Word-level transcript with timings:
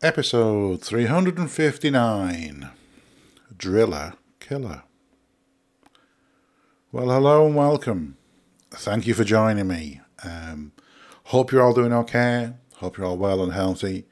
Episode 0.00 0.80
359 0.80 2.70
Driller 3.56 4.12
Killer. 4.38 4.84
Well, 6.92 7.10
hello 7.10 7.46
and 7.46 7.56
welcome. 7.56 8.16
Thank 8.70 9.08
you 9.08 9.14
for 9.14 9.24
joining 9.24 9.66
me. 9.66 10.00
Um, 10.22 10.70
hope 11.24 11.50
you're 11.50 11.64
all 11.64 11.74
doing 11.74 11.92
okay. 11.92 12.52
Hope 12.76 12.96
you're 12.96 13.08
all 13.08 13.16
well 13.16 13.42
and 13.42 13.52
healthy. 13.52 14.04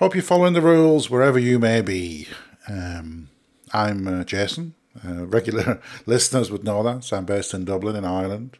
Hope 0.00 0.16
you're 0.16 0.24
following 0.24 0.52
the 0.52 0.60
rules 0.60 1.08
wherever 1.08 1.38
you 1.38 1.60
may 1.60 1.80
be. 1.80 2.26
Um, 2.68 3.28
I'm 3.72 4.08
uh, 4.08 4.24
Jason. 4.24 4.74
Uh, 5.06 5.26
regular 5.26 5.80
listeners 6.06 6.50
would 6.50 6.64
know 6.64 6.82
that. 6.82 7.04
So 7.04 7.18
I'm 7.18 7.24
based 7.24 7.54
in 7.54 7.64
Dublin, 7.64 7.94
in 7.94 8.04
Ireland. 8.04 8.58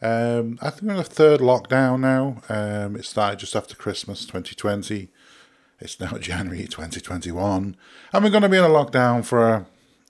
Um, 0.00 0.58
I 0.62 0.70
think 0.70 0.84
we're 0.84 0.92
in 0.92 0.96
the 0.96 1.04
third 1.04 1.40
lockdown 1.40 2.00
now. 2.00 2.38
Um, 2.48 2.96
it 2.96 3.04
started 3.04 3.40
just 3.40 3.54
after 3.54 3.76
Christmas 3.76 4.20
2020. 4.24 5.10
It's 5.80 5.98
now 6.00 6.12
January 6.18 6.66
2021, 6.66 7.76
and 8.12 8.24
we're 8.24 8.30
going 8.30 8.42
to 8.42 8.48
be 8.48 8.56
in 8.56 8.64
a 8.64 8.68
lockdown 8.68 9.24
for 9.24 9.48
a, 9.48 9.66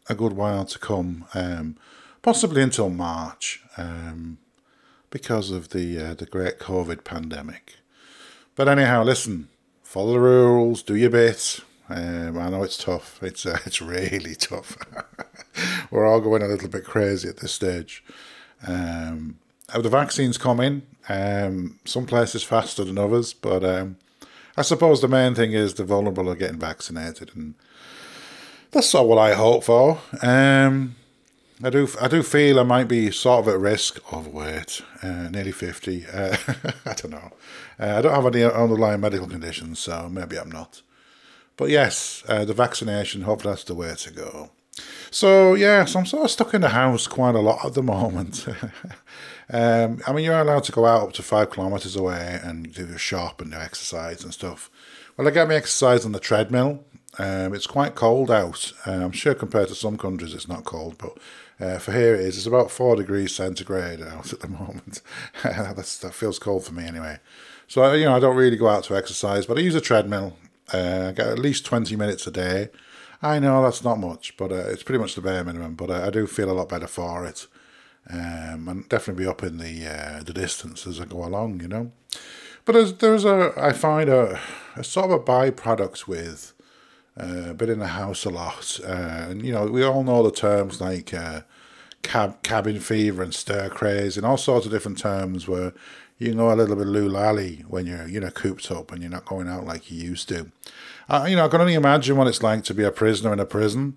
a 0.08 0.14
good 0.14 0.34
while 0.34 0.64
to 0.64 0.78
come, 0.78 1.24
um, 1.34 1.76
possibly 2.22 2.62
until 2.62 2.90
March, 2.90 3.62
um, 3.76 4.38
because 5.10 5.50
of 5.50 5.70
the 5.70 5.98
uh, 5.98 6.14
the 6.14 6.26
great 6.26 6.58
COVID 6.58 7.04
pandemic. 7.04 7.76
But 8.56 8.68
anyhow, 8.68 9.02
listen, 9.04 9.48
follow 9.82 10.12
the 10.12 10.20
rules, 10.20 10.82
do 10.82 10.94
your 10.94 11.10
bit. 11.10 11.60
Um, 11.88 12.38
I 12.38 12.48
know 12.50 12.62
it's 12.62 12.78
tough. 12.78 13.22
It's 13.22 13.46
uh, 13.46 13.58
it's 13.66 13.80
really 13.82 14.34
tough. 14.34 14.76
We're 15.90 16.06
all 16.06 16.20
going 16.20 16.42
a 16.42 16.48
little 16.48 16.68
bit 16.68 16.84
crazy 16.84 17.28
at 17.28 17.38
this 17.38 17.52
stage. 17.52 18.04
Um, 18.66 19.38
the 19.72 19.88
vaccines 19.88 20.38
coming. 20.38 20.82
Um, 21.08 21.78
some 21.84 22.06
places 22.06 22.42
faster 22.42 22.82
than 22.84 22.96
others, 22.96 23.34
but 23.34 23.62
um, 23.62 23.96
I 24.56 24.62
suppose 24.62 25.00
the 25.00 25.08
main 25.08 25.34
thing 25.34 25.52
is 25.52 25.74
the 25.74 25.84
vulnerable 25.84 26.30
are 26.30 26.36
getting 26.36 26.58
vaccinated, 26.58 27.32
and 27.34 27.54
that's 28.70 28.94
all 28.94 29.08
what 29.08 29.18
I 29.18 29.34
hope 29.34 29.64
for. 29.64 30.00
Um, 30.22 30.96
I 31.62 31.70
do, 31.70 31.88
I 32.00 32.08
do 32.08 32.22
feel 32.22 32.60
I 32.60 32.64
might 32.64 32.88
be 32.88 33.10
sort 33.10 33.40
of 33.40 33.54
at 33.54 33.60
risk, 33.60 34.00
overweight, 34.12 34.82
uh, 35.02 35.28
nearly 35.30 35.52
fifty. 35.52 36.06
Uh, 36.06 36.36
I 36.86 36.94
don't 36.94 37.10
know. 37.10 37.32
Uh, 37.78 37.96
I 37.98 38.02
don't 38.02 38.14
have 38.14 38.34
any 38.34 38.44
underlying 38.44 39.00
medical 39.00 39.26
conditions, 39.26 39.80
so 39.80 40.08
maybe 40.08 40.38
I'm 40.38 40.50
not. 40.50 40.82
But 41.56 41.70
yes, 41.70 42.22
uh, 42.28 42.44
the 42.44 42.54
vaccination. 42.54 43.22
Hopefully, 43.22 43.52
that's 43.52 43.64
the 43.64 43.74
way 43.74 43.94
to 43.94 44.10
go. 44.12 44.50
So 45.10 45.54
yes, 45.54 45.94
I'm 45.94 46.06
sort 46.06 46.24
of 46.24 46.30
stuck 46.30 46.54
in 46.54 46.60
the 46.60 46.70
house 46.70 47.06
quite 47.06 47.34
a 47.34 47.40
lot 47.40 47.64
at 47.64 47.74
the 47.74 47.82
moment. 47.82 48.46
um, 49.52 50.00
I 50.06 50.12
mean, 50.12 50.24
you're 50.24 50.40
allowed 50.40 50.64
to 50.64 50.72
go 50.72 50.86
out 50.86 51.02
up 51.02 51.12
to 51.14 51.22
five 51.22 51.50
kilometers 51.50 51.96
away 51.96 52.40
and 52.42 52.72
do 52.72 52.86
your 52.86 52.98
shop 52.98 53.40
and 53.40 53.50
do 53.50 53.56
exercise 53.58 54.24
and 54.24 54.32
stuff. 54.32 54.70
Well, 55.16 55.28
I 55.28 55.30
get 55.30 55.48
my 55.48 55.54
exercise 55.54 56.04
on 56.04 56.12
the 56.12 56.20
treadmill. 56.20 56.84
Um, 57.18 57.54
it's 57.54 57.66
quite 57.66 57.94
cold 57.94 58.30
out. 58.30 58.72
Uh, 58.86 58.92
I'm 58.92 59.12
sure 59.12 59.34
compared 59.34 59.68
to 59.68 59.74
some 59.74 59.96
countries 59.96 60.34
it's 60.34 60.48
not 60.48 60.64
cold, 60.64 60.96
but 60.98 61.18
uh, 61.60 61.78
for 61.78 61.92
here 61.92 62.14
it 62.14 62.22
is. 62.22 62.36
It's 62.36 62.46
about 62.46 62.70
four 62.70 62.96
degrees 62.96 63.34
centigrade 63.34 64.02
out 64.02 64.32
at 64.32 64.40
the 64.40 64.48
moment. 64.48 65.00
That 65.42 66.14
feels 66.14 66.38
cold 66.38 66.64
for 66.64 66.72
me 66.72 66.84
anyway. 66.84 67.18
So 67.68 67.92
you 67.92 68.06
know, 68.06 68.16
I 68.16 68.20
don't 68.20 68.36
really 68.36 68.56
go 68.56 68.68
out 68.68 68.84
to 68.84 68.96
exercise, 68.96 69.46
but 69.46 69.58
I 69.58 69.60
use 69.60 69.74
a 69.74 69.80
treadmill. 69.80 70.36
Uh, 70.72 71.08
I 71.08 71.12
get 71.12 71.28
at 71.28 71.38
least 71.38 71.66
twenty 71.66 71.96
minutes 71.96 72.26
a 72.26 72.30
day. 72.30 72.70
I 73.22 73.38
know 73.38 73.62
that's 73.62 73.84
not 73.84 73.98
much, 73.98 74.36
but 74.36 74.50
uh, 74.50 74.66
it's 74.68 74.82
pretty 74.82 74.98
much 74.98 75.14
the 75.14 75.22
bare 75.22 75.44
minimum. 75.44 75.74
But 75.74 75.90
uh, 75.90 76.06
I 76.06 76.10
do 76.10 76.26
feel 76.26 76.50
a 76.50 76.52
lot 76.52 76.68
better 76.68 76.86
for 76.86 77.24
it, 77.24 77.46
um, 78.10 78.68
and 78.68 78.88
definitely 78.88 79.24
be 79.24 79.30
up 79.30 79.42
in 79.42 79.58
the 79.58 79.86
uh, 79.86 80.22
the 80.22 80.32
distance 80.32 80.86
as 80.86 81.00
I 81.00 81.04
go 81.04 81.24
along, 81.24 81.60
you 81.60 81.68
know. 81.68 81.92
But 82.64 82.72
there's 82.74 82.94
there's 82.94 83.24
a 83.24 83.52
I 83.56 83.72
find 83.72 84.08
a, 84.08 84.40
a 84.76 84.84
sort 84.84 85.10
of 85.10 85.12
a 85.12 85.18
byproduct 85.18 86.06
with 86.06 86.52
uh, 87.16 87.52
been 87.52 87.70
in 87.70 87.78
the 87.78 87.88
house 87.88 88.24
a 88.24 88.30
lot, 88.30 88.80
uh, 88.84 89.26
and 89.28 89.44
you 89.44 89.52
know 89.52 89.66
we 89.66 89.82
all 89.82 90.02
know 90.02 90.22
the 90.22 90.30
terms 90.30 90.80
like 90.80 91.14
uh, 91.14 91.42
cab 92.02 92.42
cabin 92.42 92.80
fever 92.80 93.22
and 93.22 93.34
stir 93.34 93.68
craze 93.68 94.16
and 94.16 94.26
all 94.26 94.36
sorts 94.36 94.66
of 94.66 94.72
different 94.72 94.98
terms 94.98 95.48
where 95.48 95.72
you 96.18 96.34
know 96.34 96.52
a 96.52 96.54
little 96.54 96.76
bit 96.76 96.86
loolally 96.86 97.64
when 97.68 97.86
you're 97.86 98.06
you 98.06 98.20
know 98.20 98.30
cooped 98.30 98.70
up 98.70 98.92
and 98.92 99.02
you're 99.02 99.10
not 99.10 99.24
going 99.24 99.48
out 99.48 99.64
like 99.64 99.90
you 99.90 99.98
used 99.98 100.28
to. 100.28 100.50
Uh, 101.08 101.26
you 101.28 101.36
know, 101.36 101.44
I 101.44 101.48
can 101.48 101.60
only 101.60 101.74
imagine 101.74 102.16
what 102.16 102.28
it's 102.28 102.42
like 102.42 102.64
to 102.64 102.74
be 102.74 102.82
a 102.82 102.90
prisoner 102.90 103.32
in 103.32 103.40
a 103.40 103.44
prison. 103.44 103.96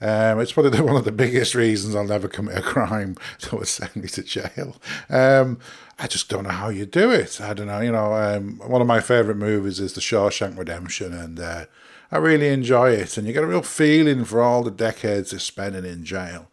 Um, 0.00 0.40
it's 0.40 0.52
probably 0.52 0.80
one 0.80 0.96
of 0.96 1.04
the 1.04 1.12
biggest 1.12 1.54
reasons 1.54 1.94
I'll 1.94 2.04
never 2.04 2.28
commit 2.28 2.58
a 2.58 2.62
crime 2.62 3.16
that 3.40 3.52
would 3.52 3.68
send 3.68 3.96
me 3.96 4.08
to 4.08 4.22
jail. 4.22 4.76
Um, 5.08 5.58
I 5.98 6.06
just 6.06 6.28
don't 6.28 6.44
know 6.44 6.50
how 6.50 6.68
you 6.68 6.86
do 6.86 7.10
it. 7.10 7.40
I 7.40 7.54
don't 7.54 7.66
know. 7.66 7.80
You 7.80 7.92
know, 7.92 8.14
um, 8.14 8.58
one 8.64 8.80
of 8.80 8.86
my 8.86 9.00
favourite 9.00 9.38
movies 9.38 9.80
is 9.80 9.94
The 9.94 10.00
Shawshank 10.00 10.56
Redemption, 10.56 11.12
and 11.12 11.40
uh, 11.40 11.64
I 12.12 12.18
really 12.18 12.48
enjoy 12.48 12.92
it. 12.92 13.16
And 13.16 13.26
you 13.26 13.32
get 13.32 13.42
a 13.42 13.48
real 13.48 13.62
feeling 13.62 14.24
for 14.24 14.40
all 14.40 14.62
the 14.62 14.70
decades 14.70 15.30
they're 15.30 15.40
spending 15.40 15.84
in 15.84 16.04
jail. 16.04 16.48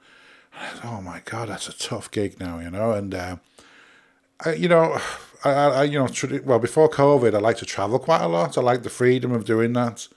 Oh 0.83 1.01
my 1.01 1.21
God, 1.25 1.49
that's 1.49 1.67
a 1.67 1.77
tough 1.77 2.09
gig 2.09 2.39
now, 2.39 2.59
you 2.59 2.69
know. 2.69 2.91
And 2.91 3.13
uh, 3.13 3.35
I, 4.45 4.53
you 4.53 4.69
know, 4.69 4.97
I, 5.43 5.51
I, 5.51 5.83
you 5.83 5.99
know, 5.99 6.07
well, 6.43 6.59
before 6.59 6.89
COVID, 6.89 7.35
I 7.35 7.39
like 7.39 7.57
to 7.57 7.65
travel 7.65 7.99
quite 7.99 8.21
a 8.21 8.27
lot. 8.27 8.57
I 8.57 8.61
like 8.61 8.83
the 8.83 8.89
freedom 8.89 9.31
of 9.31 9.45
doing 9.45 9.73
that, 9.73 10.07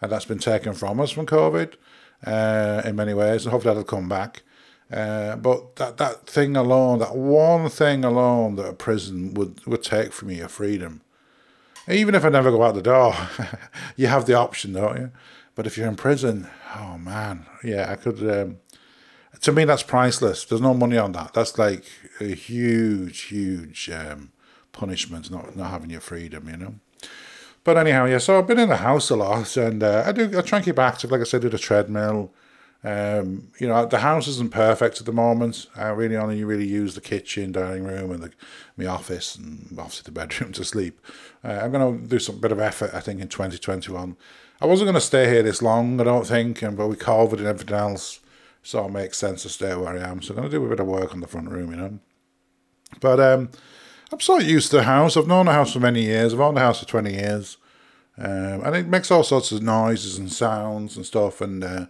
and 0.00 0.10
that's 0.10 0.24
been 0.24 0.38
taken 0.38 0.74
from 0.74 1.00
us 1.00 1.10
from 1.10 1.26
COVID 1.26 1.74
uh, 2.26 2.82
in 2.84 2.96
many 2.96 3.14
ways, 3.14 3.44
and 3.44 3.52
hopefully 3.52 3.74
that'll 3.74 3.84
come 3.84 4.08
back. 4.08 4.42
Uh, 4.92 5.36
but 5.36 5.76
that 5.76 5.96
that 5.96 6.26
thing 6.26 6.56
alone, 6.56 6.98
that 6.98 7.16
one 7.16 7.68
thing 7.68 8.04
alone 8.04 8.56
that 8.56 8.66
a 8.66 8.72
prison 8.72 9.34
would 9.34 9.64
would 9.66 9.82
take 9.82 10.12
from 10.12 10.30
you, 10.30 10.36
your 10.36 10.48
freedom. 10.48 11.00
Even 11.88 12.14
if 12.14 12.24
I 12.24 12.28
never 12.30 12.50
go 12.50 12.62
out 12.62 12.74
the 12.74 12.82
door, 12.82 13.14
you 13.96 14.06
have 14.06 14.26
the 14.26 14.34
option, 14.34 14.72
don't 14.72 14.96
you? 14.96 15.10
But 15.54 15.66
if 15.66 15.76
you're 15.76 15.88
in 15.88 15.96
prison, 15.96 16.48
oh 16.76 16.98
man, 16.98 17.46
yeah, 17.62 17.90
I 17.90 17.96
could. 17.96 18.18
Um, 18.28 18.58
to 19.40 19.52
me, 19.52 19.64
that's 19.64 19.82
priceless. 19.82 20.44
There's 20.44 20.60
no 20.60 20.74
money 20.74 20.96
on 20.96 21.12
that. 21.12 21.34
That's 21.34 21.58
like 21.58 21.84
a 22.20 22.34
huge, 22.34 23.22
huge 23.22 23.90
um, 23.90 24.32
punishment, 24.72 25.30
not 25.30 25.56
not 25.56 25.70
having 25.70 25.90
your 25.90 26.00
freedom, 26.00 26.48
you 26.48 26.56
know. 26.56 26.74
But 27.64 27.78
anyhow, 27.78 28.04
yeah. 28.04 28.18
So 28.18 28.38
I've 28.38 28.46
been 28.46 28.58
in 28.58 28.68
the 28.68 28.76
house 28.76 29.08
a 29.10 29.16
lot, 29.16 29.56
and 29.56 29.82
uh, 29.82 30.04
I 30.06 30.12
do. 30.12 30.38
I 30.38 30.42
try 30.42 30.58
and 30.58 30.64
keep 30.64 30.78
active. 30.78 31.10
Like 31.10 31.22
I 31.22 31.24
said, 31.24 31.42
do 31.42 31.48
the 31.48 31.58
treadmill. 31.58 32.32
Um, 32.84 33.48
you 33.58 33.66
know, 33.66 33.86
the 33.86 34.00
house 34.00 34.28
isn't 34.28 34.52
perfect 34.52 35.00
at 35.00 35.06
the 35.06 35.12
moment. 35.12 35.66
I 35.74 35.88
really 35.88 36.16
only 36.16 36.44
really 36.44 36.66
use 36.66 36.94
the 36.94 37.00
kitchen, 37.00 37.50
dining 37.50 37.84
room, 37.84 38.10
and 38.10 38.22
the, 38.22 38.30
my 38.76 38.84
office, 38.84 39.36
and 39.36 39.74
obviously 39.78 40.04
the 40.04 40.12
bedroom 40.12 40.52
to 40.54 40.64
sleep. 40.64 41.00
Uh, 41.42 41.60
I'm 41.62 41.72
going 41.72 42.02
to 42.02 42.06
do 42.06 42.18
some 42.18 42.38
bit 42.38 42.52
of 42.52 42.60
effort, 42.60 42.90
I 42.92 43.00
think, 43.00 43.20
in 43.22 43.28
2021. 43.28 44.16
I 44.60 44.66
wasn't 44.66 44.86
going 44.86 44.94
to 44.94 45.00
stay 45.00 45.28
here 45.28 45.42
this 45.42 45.62
long, 45.62 45.98
I 45.98 46.04
don't 46.04 46.26
think, 46.26 46.60
and 46.60 46.76
but 46.76 46.88
with 46.88 46.98
COVID 46.98 47.38
and 47.38 47.46
everything 47.46 47.74
else, 47.74 48.20
so 48.62 48.84
it 48.84 48.92
makes 48.92 49.16
sense 49.16 49.42
to 49.44 49.48
stay 49.48 49.74
where 49.74 49.96
I 49.96 50.06
am. 50.06 50.20
So 50.20 50.34
I'm 50.34 50.40
going 50.40 50.50
to 50.50 50.58
do 50.58 50.66
a 50.66 50.68
bit 50.68 50.80
of 50.80 50.86
work 50.86 51.14
on 51.14 51.20
the 51.20 51.26
front 51.26 51.48
room, 51.48 51.70
you 51.70 51.76
know. 51.76 51.98
But 53.00 53.18
um, 53.18 53.50
I'm 54.14 54.20
sort 54.20 54.42
of 54.42 54.48
used 54.48 54.70
to 54.70 54.76
the 54.76 54.84
house. 54.84 55.16
I've 55.16 55.26
known 55.26 55.46
the 55.46 55.52
house 55.52 55.72
for 55.72 55.80
many 55.80 56.02
years. 56.02 56.32
I've 56.32 56.38
owned 56.38 56.56
the 56.56 56.60
house 56.60 56.78
for 56.78 56.86
20 56.86 57.14
years. 57.14 57.56
Um, 58.16 58.64
and 58.64 58.76
it 58.76 58.86
makes 58.86 59.10
all 59.10 59.24
sorts 59.24 59.50
of 59.50 59.60
noises 59.60 60.18
and 60.18 60.32
sounds 60.32 60.96
and 60.96 61.04
stuff. 61.04 61.40
And 61.40 61.64
uh, 61.64 61.86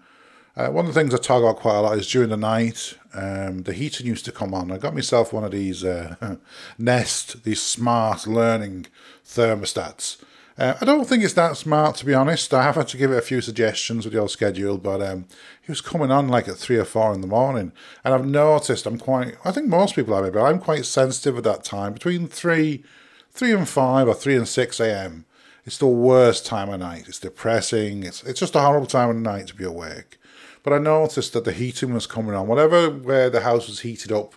uh, 0.56 0.68
one 0.68 0.86
of 0.86 0.94
the 0.94 0.98
things 0.98 1.12
I 1.12 1.18
about 1.36 1.56
quite 1.56 1.76
a 1.76 1.80
lot 1.82 1.98
is 1.98 2.10
during 2.10 2.30
the 2.30 2.38
night, 2.38 2.96
um, 3.12 3.64
the 3.64 3.74
heating 3.74 4.06
used 4.06 4.24
to 4.24 4.32
come 4.32 4.54
on. 4.54 4.70
I 4.70 4.78
got 4.78 4.94
myself 4.94 5.34
one 5.34 5.44
of 5.44 5.50
these 5.50 5.84
uh, 5.84 6.36
Nest, 6.78 7.44
these 7.44 7.60
smart 7.60 8.26
learning 8.26 8.86
thermostats. 9.22 10.16
Uh, 10.56 10.74
I 10.80 10.84
don't 10.84 11.04
think 11.04 11.24
it's 11.24 11.34
that 11.34 11.56
smart, 11.56 11.96
to 11.96 12.06
be 12.06 12.14
honest. 12.14 12.54
I 12.54 12.62
have 12.62 12.76
had 12.76 12.86
to 12.88 12.96
give 12.96 13.10
it 13.10 13.18
a 13.18 13.22
few 13.22 13.40
suggestions 13.40 14.04
with 14.04 14.14
your 14.14 14.28
schedule, 14.28 14.78
but 14.78 15.02
um, 15.02 15.26
he 15.60 15.72
was 15.72 15.80
coming 15.80 16.12
on 16.12 16.28
like 16.28 16.46
at 16.46 16.56
three 16.56 16.76
or 16.76 16.84
four 16.84 17.12
in 17.12 17.22
the 17.22 17.26
morning. 17.26 17.72
And 18.04 18.14
I've 18.14 18.24
noticed 18.24 18.86
I'm 18.86 18.98
quite, 18.98 19.36
I 19.44 19.50
think 19.50 19.66
most 19.66 19.96
people 19.96 20.14
are, 20.14 20.30
but 20.30 20.44
I'm 20.44 20.60
quite 20.60 20.86
sensitive 20.86 21.36
at 21.36 21.44
that 21.44 21.64
time. 21.64 21.92
Between 21.92 22.28
three, 22.28 22.84
three 23.32 23.52
and 23.52 23.68
five 23.68 24.06
or 24.06 24.14
three 24.14 24.36
and 24.36 24.46
six 24.46 24.78
a.m., 24.78 25.24
it's 25.64 25.78
the 25.78 25.86
worst 25.88 26.46
time 26.46 26.68
of 26.68 26.78
night. 26.78 27.08
It's 27.08 27.18
depressing. 27.18 28.04
It's, 28.04 28.22
it's 28.22 28.38
just 28.38 28.54
a 28.54 28.60
horrible 28.60 28.86
time 28.86 29.10
of 29.10 29.16
night 29.16 29.48
to 29.48 29.56
be 29.56 29.64
awake. 29.64 30.18
But 30.62 30.72
I 30.72 30.78
noticed 30.78 31.32
that 31.32 31.44
the 31.44 31.52
heating 31.52 31.92
was 31.92 32.06
coming 32.06 32.34
on. 32.34 32.46
Whatever 32.46 32.90
where 32.90 33.28
the 33.28 33.40
house 33.40 33.66
was 33.66 33.80
heated 33.80 34.12
up, 34.12 34.34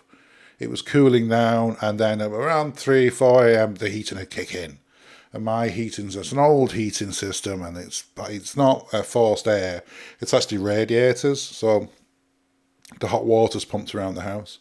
it 0.58 0.68
was 0.68 0.82
cooling 0.82 1.28
down. 1.28 1.76
And 1.80 2.00
then 2.00 2.20
around 2.20 2.76
3, 2.76 3.08
4 3.08 3.46
a.m., 3.46 3.74
the 3.76 3.88
heating 3.88 4.18
would 4.18 4.30
kick 4.30 4.52
in 4.52 4.80
my 5.44 5.68
heating's 5.68 6.16
it's 6.16 6.32
an 6.32 6.38
old 6.38 6.72
heating 6.72 7.12
system 7.12 7.62
and 7.62 7.76
it's 7.76 8.04
it's 8.28 8.56
not 8.56 8.86
a 8.92 9.02
forced 9.02 9.46
air. 9.46 9.82
It's 10.20 10.34
actually 10.34 10.58
radiators. 10.58 11.40
So 11.40 11.88
the 13.00 13.08
hot 13.08 13.24
water's 13.24 13.64
pumped 13.64 13.94
around 13.94 14.14
the 14.14 14.22
house. 14.22 14.58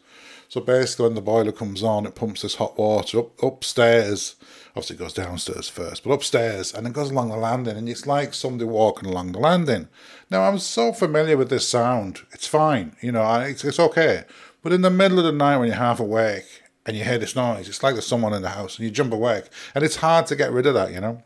So 0.50 0.62
basically 0.62 1.06
when 1.06 1.16
the 1.16 1.22
boiler 1.22 1.52
comes 1.52 1.84
on 1.84 2.06
it 2.06 2.16
pumps 2.16 2.42
this 2.42 2.56
hot 2.56 2.78
water 2.78 3.20
up 3.20 3.44
upstairs. 3.44 4.36
Obviously 4.70 4.96
it 4.96 5.00
goes 5.00 5.14
downstairs 5.14 5.68
first 5.70 6.04
but 6.04 6.12
upstairs 6.12 6.74
and 6.74 6.86
it 6.86 6.94
goes 6.94 7.12
along 7.12 7.30
the 7.30 7.38
landing 7.38 7.78
and 7.78 7.90
it's 7.90 8.08
like 8.08 8.34
somebody 8.34 8.66
walking 8.66 9.10
along 9.10 9.32
the 9.32 9.40
landing. 9.40 9.88
Now 10.30 10.44
i'm 10.44 10.60
so 10.60 10.94
familiar 10.94 11.38
with 11.38 11.50
this 11.50 11.68
sound 11.68 12.22
it's 12.32 12.48
fine 12.48 12.96
you 13.02 13.12
know 13.12 13.40
it's, 13.42 13.64
it's 13.64 13.80
okay. 13.80 14.24
But 14.62 14.74
in 14.74 14.82
the 14.82 14.90
middle 14.90 15.20
of 15.20 15.26
the 15.26 15.32
night 15.32 15.58
when 15.58 15.68
you're 15.68 15.78
half 15.78 16.00
awake 16.00 16.64
and 16.88 16.96
you 16.96 17.04
hear 17.04 17.18
this 17.18 17.36
noise, 17.36 17.68
it's 17.68 17.84
like 17.84 17.96
there's 17.96 18.08
someone 18.08 18.34
in 18.34 18.42
the 18.42 18.50
house 18.50 18.78
and 18.78 18.86
you 18.86 18.92
jump 18.92 19.12
awake. 19.12 19.50
And 19.76 19.84
it's 19.84 19.98
hard 19.98 20.26
to 20.28 20.38
get 20.38 20.54
rid 20.54 20.66
of 20.66 20.74
that, 20.74 20.94
you 20.94 21.02
know? 21.02 21.22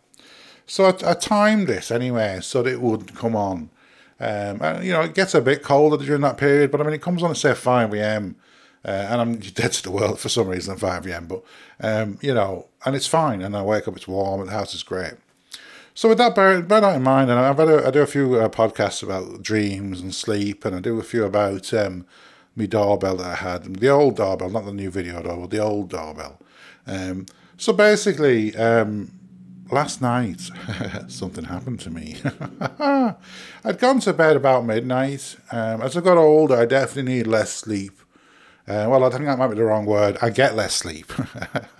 So 0.65 0.85
I, 0.85 1.11
I 1.11 1.13
timed 1.13 1.67
this 1.67 1.91
anyway 1.91 2.39
so 2.41 2.63
that 2.63 2.73
it 2.73 2.81
would 2.81 3.13
come 3.13 3.35
on. 3.35 3.69
Um, 4.19 4.61
and, 4.61 4.83
you 4.83 4.91
know, 4.91 5.01
it 5.01 5.13
gets 5.13 5.35
a 5.35 5.41
bit 5.41 5.61
colder 5.61 6.03
during 6.03 6.21
that 6.21 6.37
period, 6.37 6.71
but 6.71 6.81
I 6.81 6.83
mean, 6.83 6.93
it 6.93 7.01
comes 7.01 7.21
on 7.21 7.29
at 7.29 7.37
say 7.37 7.53
5 7.53 7.93
a.m. 7.93 8.35
Uh, 8.83 8.89
and 8.89 9.21
I'm 9.21 9.35
dead 9.39 9.71
to 9.73 9.83
the 9.83 9.91
world 9.91 10.19
for 10.19 10.29
some 10.29 10.47
reason 10.47 10.73
at 10.73 10.79
5 10.79 11.05
a.m. 11.05 11.27
But, 11.27 11.43
um, 11.79 12.17
you 12.21 12.33
know, 12.33 12.67
and 12.83 12.95
it's 12.95 13.07
fine. 13.07 13.43
And 13.43 13.55
I 13.55 13.61
wake 13.61 13.87
up, 13.87 13.95
it's 13.95 14.07
warm, 14.07 14.41
and 14.41 14.49
the 14.49 14.53
house 14.53 14.73
is 14.73 14.81
great. 14.81 15.13
So 15.93 16.09
with 16.09 16.17
that 16.17 16.33
bear, 16.33 16.61
bear 16.61 16.81
that 16.81 16.95
in 16.95 17.03
mind, 17.03 17.29
and 17.29 17.39
I've 17.39 17.57
had 17.57 17.67
a, 17.67 17.87
I 17.87 17.91
do 17.91 18.01
a 18.01 18.07
few 18.07 18.35
uh, 18.35 18.49
podcasts 18.49 19.03
about 19.03 19.43
dreams 19.43 20.01
and 20.01 20.15
sleep, 20.15 20.65
and 20.65 20.75
I 20.75 20.79
do 20.79 20.97
a 20.99 21.03
few 21.03 21.25
about 21.25 21.71
um, 21.73 22.05
my 22.55 22.65
doorbell 22.65 23.17
that 23.17 23.27
I 23.27 23.35
had, 23.35 23.75
the 23.75 23.89
old 23.89 24.17
doorbell, 24.17 24.49
not 24.49 24.65
the 24.65 24.73
new 24.73 24.91
video 24.91 25.21
doorbell, 25.21 25.47
the 25.47 25.59
old 25.59 25.89
doorbell. 25.89 26.39
Um, 26.85 27.25
so 27.57 27.73
basically, 27.73 28.55
um, 28.55 29.11
last 29.71 30.01
night 30.01 30.41
something 31.07 31.45
happened 31.45 31.79
to 31.81 31.89
me. 31.89 32.17
I'd 32.79 33.79
gone 33.79 33.99
to 34.01 34.13
bed 34.13 34.35
about 34.35 34.65
midnight. 34.65 35.37
Um, 35.51 35.81
as 35.81 35.95
I 35.95 36.01
got 36.01 36.17
older, 36.17 36.55
I 36.55 36.65
definitely 36.65 37.13
need 37.13 37.27
less 37.27 37.51
sleep. 37.51 37.93
Uh, 38.67 38.85
well, 38.87 39.03
I 39.03 39.09
think 39.09 39.25
that 39.25 39.39
might 39.39 39.47
be 39.47 39.55
the 39.55 39.63
wrong 39.63 39.85
word. 39.85 40.17
I 40.21 40.29
get 40.29 40.55
less 40.55 40.75
sleep. 40.75 41.11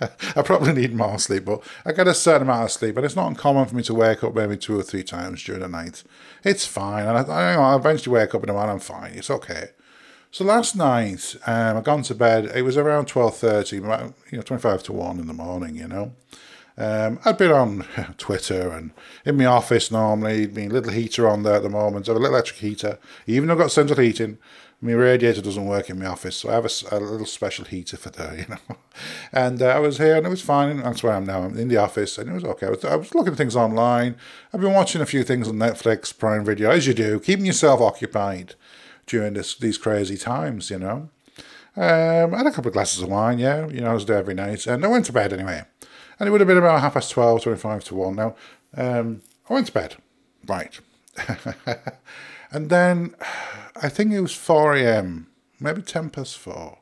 I 0.36 0.42
probably 0.42 0.72
need 0.72 0.94
more 0.94 1.18
sleep, 1.18 1.44
but 1.44 1.62
I 1.86 1.92
get 1.92 2.08
a 2.08 2.14
certain 2.14 2.42
amount 2.42 2.64
of 2.64 2.72
sleep, 2.72 2.96
and 2.96 3.06
it's 3.06 3.14
not 3.14 3.28
uncommon 3.28 3.66
for 3.66 3.76
me 3.76 3.84
to 3.84 3.94
wake 3.94 4.24
up 4.24 4.34
maybe 4.34 4.56
two 4.56 4.78
or 4.78 4.82
three 4.82 5.04
times 5.04 5.42
during 5.44 5.62
the 5.62 5.68
night. 5.68 6.02
It's 6.44 6.66
fine, 6.66 7.06
and 7.06 7.16
I, 7.16 7.22
I, 7.22 7.54
I 7.54 7.76
eventually 7.76 8.12
wake 8.12 8.34
up 8.34 8.42
in 8.42 8.48
the 8.48 8.52
morning. 8.52 8.72
I'm 8.72 8.80
fine. 8.80 9.12
It's 9.12 9.30
okay. 9.30 9.70
So 10.32 10.46
last 10.46 10.74
night, 10.74 11.36
um, 11.46 11.76
I 11.76 11.82
gone 11.82 12.00
to 12.04 12.14
bed. 12.14 12.46
It 12.54 12.62
was 12.62 12.78
around 12.78 13.06
twelve 13.06 13.36
thirty, 13.36 13.76
you 13.76 13.82
know, 13.82 14.14
twenty 14.42 14.62
five 14.62 14.82
to 14.84 14.92
one 14.94 15.18
in 15.18 15.26
the 15.26 15.34
morning. 15.34 15.76
You 15.76 15.88
know, 15.88 16.12
um, 16.78 17.20
I'd 17.26 17.36
been 17.36 17.52
on 17.52 17.84
Twitter 18.16 18.70
and 18.70 18.92
in 19.26 19.36
my 19.36 19.44
office 19.44 19.90
normally. 19.90 20.46
My 20.46 20.68
little 20.68 20.90
heater 20.90 21.28
on 21.28 21.42
there 21.42 21.56
at 21.56 21.62
the 21.62 21.68
moment. 21.68 22.08
I 22.08 22.12
have 22.12 22.16
a 22.16 22.20
little 22.20 22.34
electric 22.34 22.60
heater. 22.60 22.98
Even 23.26 23.48
though 23.48 23.52
I've 23.52 23.60
got 23.60 23.72
central 23.72 24.00
heating, 24.00 24.38
my 24.80 24.92
radiator 24.92 25.42
doesn't 25.42 25.66
work 25.66 25.90
in 25.90 25.98
my 25.98 26.06
office, 26.06 26.36
so 26.38 26.48
I 26.48 26.54
have 26.54 26.64
a, 26.64 26.70
a 26.90 26.98
little 26.98 27.26
special 27.26 27.66
heater 27.66 27.98
for 27.98 28.08
there, 28.08 28.34
you 28.38 28.46
know. 28.48 28.76
And 29.34 29.60
uh, 29.60 29.66
I 29.66 29.80
was 29.80 29.98
here, 29.98 30.16
and 30.16 30.26
it 30.26 30.30
was 30.30 30.40
fine. 30.40 30.78
That's 30.78 31.02
where 31.02 31.12
I 31.12 31.18
am 31.18 31.26
now. 31.26 31.42
I'm 31.42 31.58
in 31.58 31.68
the 31.68 31.76
office, 31.76 32.16
and 32.16 32.30
it 32.30 32.32
was 32.32 32.44
okay. 32.44 32.68
I 32.68 32.70
was, 32.70 32.84
I 32.86 32.96
was 32.96 33.14
looking 33.14 33.32
at 33.32 33.36
things 33.38 33.54
online. 33.54 34.16
I've 34.54 34.62
been 34.62 34.72
watching 34.72 35.02
a 35.02 35.06
few 35.06 35.24
things 35.24 35.46
on 35.46 35.56
Netflix, 35.56 36.16
Prime 36.16 36.42
Video, 36.42 36.70
as 36.70 36.86
you 36.86 36.94
do, 36.94 37.20
keeping 37.20 37.44
yourself 37.44 37.82
occupied 37.82 38.54
during 39.06 39.34
this 39.34 39.54
these 39.54 39.78
crazy 39.78 40.16
times, 40.16 40.70
you 40.70 40.78
know. 40.78 41.10
Um, 41.74 42.34
I 42.34 42.38
had 42.38 42.46
a 42.46 42.50
couple 42.50 42.68
of 42.68 42.74
glasses 42.74 43.02
of 43.02 43.08
wine, 43.08 43.38
yeah, 43.38 43.66
you 43.68 43.80
know, 43.80 43.90
I 43.90 43.94
was 43.94 44.04
there 44.04 44.18
every 44.18 44.34
night, 44.34 44.66
and 44.66 44.84
I 44.84 44.88
went 44.88 45.06
to 45.06 45.12
bed 45.12 45.32
anyway. 45.32 45.62
And 46.18 46.28
it 46.28 46.30
would 46.30 46.40
have 46.40 46.48
been 46.48 46.58
about 46.58 46.80
half 46.80 46.94
past 46.94 47.10
12, 47.10 47.42
25 47.42 47.84
to 47.84 47.94
1. 47.94 48.14
Now, 48.14 48.36
um, 48.76 49.22
I 49.48 49.54
went 49.54 49.68
to 49.68 49.72
bed, 49.72 49.96
right. 50.46 50.78
and 52.52 52.68
then 52.68 53.14
I 53.80 53.88
think 53.88 54.12
it 54.12 54.20
was 54.20 54.34
4 54.34 54.76
a.m., 54.76 55.28
maybe 55.58 55.80
10 55.80 56.10
past 56.10 56.36
4. 56.38 56.78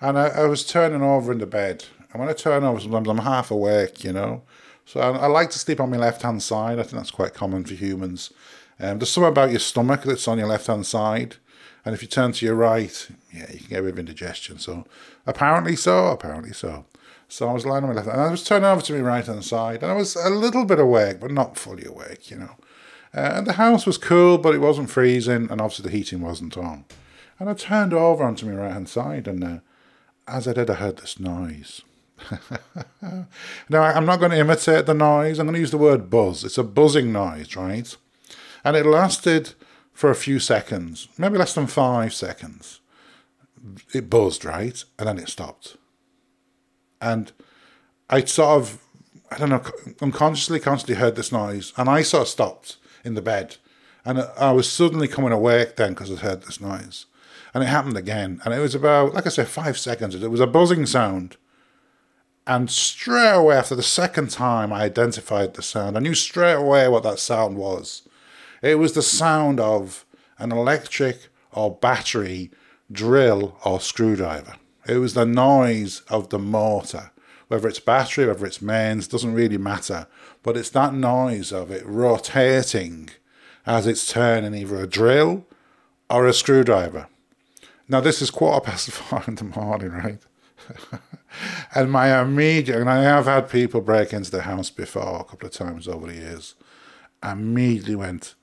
And 0.00 0.18
I, 0.18 0.28
I, 0.28 0.44
was 0.44 0.64
turning 0.64 1.02
over 1.02 1.32
in 1.32 1.38
the 1.38 1.46
bed. 1.46 1.86
And 2.12 2.20
when 2.20 2.28
I 2.28 2.34
turn 2.34 2.64
over, 2.64 2.78
sometimes 2.78 3.08
I'm 3.08 3.18
half 3.18 3.50
awake, 3.50 4.04
you 4.04 4.12
know. 4.12 4.42
So 4.88 5.00
I, 5.00 5.10
I 5.10 5.26
like 5.26 5.50
to 5.50 5.58
sleep 5.58 5.80
on 5.80 5.90
my 5.90 5.98
left 5.98 6.22
hand 6.22 6.42
side. 6.42 6.78
I 6.78 6.82
think 6.82 6.94
that's 6.94 7.10
quite 7.10 7.34
common 7.34 7.62
for 7.62 7.74
humans. 7.74 8.32
Um, 8.80 8.98
there's 8.98 9.10
something 9.10 9.28
about 9.28 9.50
your 9.50 9.60
stomach 9.60 10.02
that's 10.02 10.26
on 10.26 10.38
your 10.38 10.46
left 10.46 10.66
hand 10.66 10.86
side. 10.86 11.36
And 11.84 11.94
if 11.94 12.00
you 12.00 12.08
turn 12.08 12.32
to 12.32 12.46
your 12.46 12.54
right, 12.54 13.06
yeah, 13.30 13.52
you 13.52 13.58
can 13.58 13.68
get 13.68 13.80
a 13.80 13.82
bit 13.82 13.92
of 13.92 13.98
indigestion. 13.98 14.58
So 14.58 14.86
apparently 15.26 15.76
so, 15.76 16.06
apparently 16.06 16.54
so. 16.54 16.86
So 17.28 17.50
I 17.50 17.52
was 17.52 17.66
lying 17.66 17.84
on 17.84 17.90
my 17.90 17.96
left 17.96 18.08
and 18.08 18.18
I 18.18 18.30
was 18.30 18.42
turning 18.42 18.64
over 18.64 18.80
to 18.80 18.94
my 18.94 19.00
right 19.00 19.26
hand 19.26 19.44
side. 19.44 19.82
And 19.82 19.92
I 19.92 19.94
was 19.94 20.16
a 20.16 20.30
little 20.30 20.64
bit 20.64 20.80
awake, 20.80 21.20
but 21.20 21.32
not 21.32 21.58
fully 21.58 21.84
awake, 21.84 22.30
you 22.30 22.38
know. 22.38 22.56
Uh, 23.14 23.32
and 23.34 23.46
the 23.46 23.54
house 23.54 23.84
was 23.84 23.98
cool, 23.98 24.38
but 24.38 24.54
it 24.54 24.60
wasn't 24.60 24.88
freezing, 24.88 25.50
and 25.50 25.60
obviously 25.60 25.82
the 25.82 25.96
heating 25.96 26.22
wasn't 26.22 26.56
on. 26.56 26.86
And 27.38 27.50
I 27.50 27.52
turned 27.52 27.92
over 27.92 28.24
onto 28.24 28.46
my 28.46 28.54
right 28.54 28.72
hand 28.72 28.88
side, 28.88 29.28
and 29.28 29.44
uh, 29.44 29.58
as 30.26 30.48
I 30.48 30.54
did, 30.54 30.70
I 30.70 30.74
heard 30.74 30.98
this 30.98 31.20
noise. 31.20 31.82
now, 33.68 33.82
I'm 33.82 34.06
not 34.06 34.18
going 34.18 34.32
to 34.32 34.38
imitate 34.38 34.86
the 34.86 34.94
noise, 34.94 35.38
I'm 35.38 35.46
going 35.46 35.54
to 35.54 35.60
use 35.60 35.70
the 35.70 35.78
word 35.78 36.10
buzz. 36.10 36.44
It's 36.44 36.58
a 36.58 36.64
buzzing 36.64 37.12
noise, 37.12 37.56
right? 37.56 37.96
And 38.64 38.76
it 38.76 38.86
lasted 38.86 39.54
for 39.92 40.10
a 40.10 40.14
few 40.14 40.38
seconds, 40.38 41.08
maybe 41.18 41.38
less 41.38 41.54
than 41.54 41.66
five 41.66 42.14
seconds. 42.14 42.80
It 43.92 44.08
buzzed, 44.08 44.44
right? 44.44 44.82
And 44.98 45.08
then 45.08 45.18
it 45.18 45.28
stopped. 45.28 45.76
And 47.00 47.32
I 48.10 48.24
sort 48.24 48.60
of, 48.60 48.82
I 49.30 49.38
don't 49.38 49.50
know, 49.50 49.62
unconsciously, 50.00 50.60
consciously 50.60 50.94
heard 50.94 51.16
this 51.16 51.32
noise, 51.32 51.72
and 51.76 51.88
I 51.88 52.02
sort 52.02 52.22
of 52.22 52.28
stopped 52.28 52.76
in 53.04 53.14
the 53.14 53.22
bed. 53.22 53.56
And 54.04 54.26
I 54.38 54.52
was 54.52 54.70
suddenly 54.70 55.08
coming 55.08 55.32
awake 55.32 55.76
then 55.76 55.90
because 55.90 56.10
I 56.10 56.16
heard 56.16 56.42
this 56.42 56.60
noise. 56.60 57.06
And 57.52 57.62
it 57.62 57.66
happened 57.66 57.96
again. 57.96 58.40
And 58.44 58.54
it 58.54 58.60
was 58.60 58.74
about, 58.74 59.14
like 59.14 59.26
I 59.26 59.30
said, 59.30 59.48
five 59.48 59.78
seconds. 59.78 60.14
It 60.14 60.30
was 60.30 60.40
a 60.40 60.46
buzzing 60.46 60.86
sound. 60.86 61.36
And 62.48 62.70
straight 62.70 63.34
away, 63.34 63.56
after 63.56 63.76
the 63.76 63.82
second 63.82 64.30
time 64.30 64.72
I 64.72 64.82
identified 64.82 65.54
the 65.54 65.62
sound, 65.62 65.96
I 65.96 66.00
knew 66.00 66.14
straight 66.14 66.54
away 66.54 66.88
what 66.88 67.04
that 67.04 67.20
sound 67.20 67.56
was. 67.56 68.02
It 68.62 68.76
was 68.76 68.94
the 68.94 69.02
sound 69.02 69.60
of 69.60 70.04
an 70.38 70.50
electric 70.50 71.28
or 71.52 71.76
battery 71.76 72.50
drill 72.90 73.58
or 73.64 73.80
screwdriver. 73.80 74.56
It 74.88 74.96
was 74.96 75.14
the 75.14 75.26
noise 75.26 76.00
of 76.08 76.30
the 76.30 76.38
motor. 76.40 77.12
Whether 77.48 77.68
it's 77.68 77.80
battery, 77.80 78.26
whether 78.26 78.46
it's 78.46 78.60
mains, 78.60 79.06
doesn't 79.06 79.34
really 79.34 79.58
matter 79.58 80.06
but 80.42 80.56
it's 80.56 80.70
that 80.70 80.94
noise 80.94 81.52
of 81.52 81.70
it 81.70 81.84
rotating 81.84 83.10
as 83.66 83.86
it's 83.86 84.10
turning 84.10 84.54
either 84.54 84.82
a 84.82 84.86
drill 84.86 85.46
or 86.08 86.26
a 86.26 86.32
screwdriver. 86.32 87.06
Now, 87.86 88.00
this 88.00 88.22
is 88.22 88.30
quarter 88.30 88.64
past 88.64 88.90
five 88.92 89.28
in 89.28 89.34
the 89.34 89.44
morning, 89.44 89.90
right? 89.90 90.20
and 91.74 91.90
my 91.90 92.20
immediate, 92.20 92.78
and 92.78 92.90
I 92.90 93.02
have 93.02 93.26
had 93.26 93.50
people 93.50 93.80
break 93.80 94.12
into 94.12 94.30
the 94.30 94.42
house 94.42 94.70
before 94.70 95.20
a 95.20 95.24
couple 95.24 95.46
of 95.46 95.52
times 95.52 95.86
over 95.88 96.06
the 96.06 96.14
years, 96.14 96.54
I 97.22 97.32
immediately 97.32 97.96
went, 97.96 98.34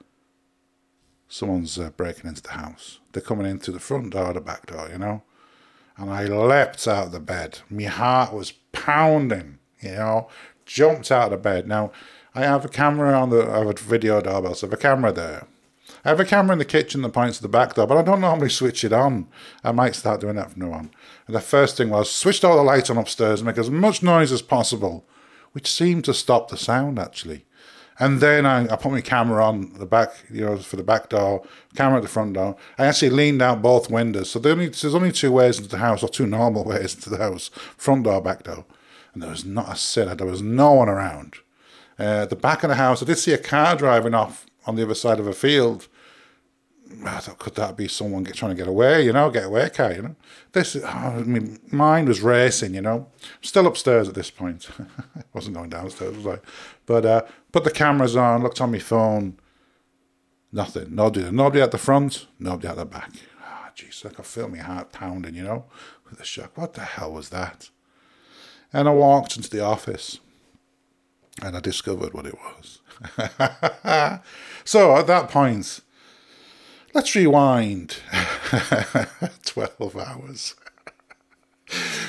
someone's 1.27 1.79
uh, 1.79 1.91
breaking 1.91 2.29
into 2.29 2.41
the 2.41 2.51
house. 2.51 2.99
They're 3.11 3.21
coming 3.21 3.47
in 3.47 3.59
through 3.59 3.75
the 3.75 3.79
front 3.79 4.11
door, 4.11 4.27
or 4.27 4.33
the 4.33 4.41
back 4.41 4.67
door, 4.67 4.89
you 4.91 4.97
know? 4.97 5.23
And 5.97 6.09
I 6.11 6.25
leapt 6.25 6.87
out 6.87 7.07
of 7.07 7.11
the 7.11 7.19
bed. 7.19 7.59
My 7.69 7.83
heart 7.83 8.33
was 8.33 8.51
pounding, 8.71 9.59
you 9.79 9.91
know, 9.91 10.29
jumped 10.65 11.11
out 11.11 11.25
of 11.25 11.31
the 11.31 11.37
bed. 11.37 11.67
Now, 11.67 11.91
I 12.33 12.41
have 12.41 12.65
a 12.65 12.69
camera 12.69 13.13
on 13.13 13.29
the, 13.29 13.49
I 13.49 13.59
have 13.59 13.67
a 13.67 13.73
video 13.73 14.21
doorbell, 14.21 14.55
so 14.55 14.67
I 14.67 14.69
have 14.69 14.79
a 14.79 14.81
camera 14.81 15.13
there. 15.13 15.47
I 16.05 16.09
have 16.09 16.19
a 16.19 16.25
camera 16.25 16.53
in 16.53 16.59
the 16.59 16.65
kitchen 16.65 17.01
that 17.01 17.09
points 17.09 17.37
to 17.37 17.43
the 17.43 17.49
back 17.49 17.73
door, 17.73 17.87
but 17.87 17.97
I 17.97 18.03
don't 18.03 18.21
normally 18.21 18.49
switch 18.49 18.83
it 18.83 18.93
on. 18.93 19.27
I 19.63 19.71
might 19.71 19.95
start 19.95 20.21
doing 20.21 20.35
that 20.35 20.51
from 20.51 20.61
now 20.61 20.73
on. 20.73 20.91
And 21.27 21.35
the 21.35 21.41
first 21.41 21.77
thing 21.77 21.89
was 21.89 22.11
switched 22.11 22.45
all 22.45 22.55
the 22.55 22.63
lights 22.63 22.89
on 22.89 22.97
upstairs 22.97 23.41
and 23.41 23.47
make 23.47 23.57
as 23.57 23.69
much 23.69 24.03
noise 24.03 24.31
as 24.31 24.41
possible, 24.41 25.05
which 25.53 25.71
seemed 25.71 26.05
to 26.05 26.13
stop 26.13 26.49
the 26.49 26.57
sound 26.57 26.99
actually. 26.99 27.45
And 27.97 28.19
then 28.19 28.45
I, 28.45 28.71
I 28.71 28.75
put 28.75 28.91
my 28.91 29.01
camera 29.01 29.43
on 29.43 29.73
the 29.79 29.85
back, 29.85 30.11
you 30.29 30.45
know, 30.45 30.57
for 30.57 30.75
the 30.75 30.83
back 30.83 31.09
door, 31.09 31.43
camera 31.75 31.97
at 31.97 32.03
the 32.03 32.09
front 32.09 32.33
door. 32.33 32.55
I 32.77 32.85
actually 32.85 33.11
leaned 33.11 33.41
out 33.41 33.61
both 33.61 33.89
windows. 33.89 34.29
So 34.29 34.41
only, 34.43 34.67
there's 34.67 34.95
only 34.95 35.13
two 35.13 35.31
ways 35.31 35.57
into 35.57 35.69
the 35.69 35.77
house, 35.77 36.03
or 36.03 36.09
two 36.09 36.27
normal 36.27 36.63
ways 36.65 36.93
into 36.93 37.09
the 37.09 37.17
house 37.17 37.49
front 37.77 38.03
door, 38.03 38.21
back 38.21 38.43
door 38.43 38.65
and 39.15 39.23
there 39.23 39.31
was 39.31 39.45
not 39.45 39.73
a 39.73 39.75
sinner. 39.75 40.13
There 40.13 40.27
was 40.27 40.43
no 40.43 40.73
one 40.73 40.89
around. 40.89 41.37
Uh, 41.97 42.23
at 42.23 42.29
the 42.29 42.35
back 42.35 42.63
of 42.63 42.69
the 42.69 42.75
house, 42.75 43.01
I 43.01 43.05
did 43.05 43.17
see 43.17 43.33
a 43.33 43.39
car 43.39 43.75
driving 43.75 44.13
off 44.13 44.45
on 44.67 44.75
the 44.75 44.83
other 44.83 44.93
side 44.93 45.19
of 45.19 45.25
a 45.25 45.33
field. 45.33 45.87
I 47.03 47.19
thought, 47.19 47.39
could 47.39 47.55
that 47.55 47.75
be 47.75 47.87
someone 47.87 48.23
get, 48.23 48.35
trying 48.35 48.51
to 48.51 48.55
get 48.55 48.67
away? 48.67 49.03
You 49.05 49.13
know, 49.13 49.29
get 49.29 49.45
away 49.45 49.69
car. 49.69 49.93
You 49.93 50.01
know, 50.01 50.15
this. 50.51 50.75
Oh, 50.75 50.87
I 50.87 51.23
mean, 51.23 51.59
mind 51.71 52.07
was 52.07 52.21
racing. 52.21 52.73
You 52.73 52.81
know, 52.81 53.07
still 53.41 53.67
upstairs 53.67 54.07
at 54.07 54.15
this 54.15 54.31
point. 54.31 54.69
wasn't 55.33 55.55
going 55.55 55.69
downstairs. 55.69 56.15
Was 56.17 56.27
I? 56.27 56.39
But 56.85 57.05
uh, 57.05 57.21
put 57.51 57.63
the 57.63 57.71
cameras 57.71 58.15
on. 58.15 58.43
Looked 58.43 58.61
on 58.61 58.71
my 58.71 58.79
phone. 58.79 59.37
Nothing. 60.51 60.95
Nobody. 60.95 61.29
Nobody 61.31 61.61
at 61.61 61.71
the 61.71 61.77
front. 61.77 62.27
Nobody 62.39 62.67
at 62.67 62.77
the 62.77 62.85
back. 62.85 63.11
Ah, 63.41 63.67
oh, 63.67 63.71
jeez, 63.75 64.05
I 64.05 64.09
could 64.09 64.25
feel 64.25 64.47
my 64.47 64.57
heart 64.59 64.91
pounding. 64.91 65.35
You 65.35 65.43
know, 65.43 65.65
with 66.09 66.19
a 66.19 66.25
shock. 66.25 66.57
What 66.57 66.73
the 66.73 66.81
hell 66.81 67.11
was 67.11 67.29
that? 67.29 67.69
And 68.71 68.87
I 68.87 68.91
walked 68.91 69.37
into 69.37 69.49
the 69.49 69.63
office 69.63 70.19
and 71.41 71.55
I 71.55 71.59
discovered 71.59 72.13
what 72.13 72.25
it 72.25 72.35
was. 72.35 72.81
so 74.65 74.95
at 74.95 75.07
that 75.07 75.29
point, 75.29 75.81
let's 76.95 77.13
rewind 77.13 77.97
12 79.45 79.97
hours. 79.97 80.55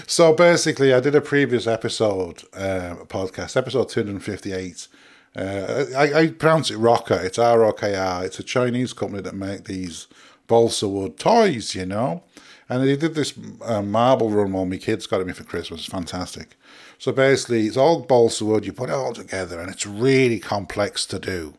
so 0.07 0.33
basically, 0.33 0.95
I 0.95 1.01
did 1.01 1.17
a 1.17 1.21
previous 1.21 1.67
episode, 1.67 2.45
uh, 2.55 2.95
podcast, 3.09 3.57
episode 3.57 3.89
258. 3.89 4.89
Uh, 5.35 5.85
I, 5.95 6.15
I, 6.15 6.27
pronounce 6.29 6.71
it 6.71 6.79
Rocker. 6.79 7.21
It's 7.21 7.39
R 7.39 7.65
O 7.65 7.73
K 7.73 7.95
R. 7.95 8.25
It's 8.25 8.39
a 8.39 8.45
Chinese 8.45 8.93
company 8.95 9.21
that 9.23 9.35
make 9.35 9.65
these 9.65 10.07
balsa 10.47 10.89
wood 10.89 11.19
toys, 11.19 11.75
you 11.75 11.85
know. 11.85 12.23
And 12.69 12.83
they 12.83 12.97
did 12.97 13.15
this 13.15 13.35
uh, 13.63 13.83
marble 13.83 14.31
run 14.31 14.53
while 14.53 14.65
my 14.65 14.79
kids 14.79 15.07
got 15.07 15.21
it 15.21 15.27
me 15.27 15.33
for 15.33 15.45
Christmas. 15.45 15.81
It's 15.81 15.91
fantastic. 15.91 16.57
So 16.99 17.13
basically, 17.13 17.67
it's 17.67 17.77
all 17.77 18.01
balsa 18.01 18.45
wood. 18.45 18.65
You 18.65 18.73
put 18.73 18.89
it 18.89 18.95
all 18.95 19.13
together, 19.13 19.61
and 19.61 19.71
it's 19.71 19.87
really 19.87 20.39
complex 20.39 21.05
to 21.07 21.19
do. 21.19 21.55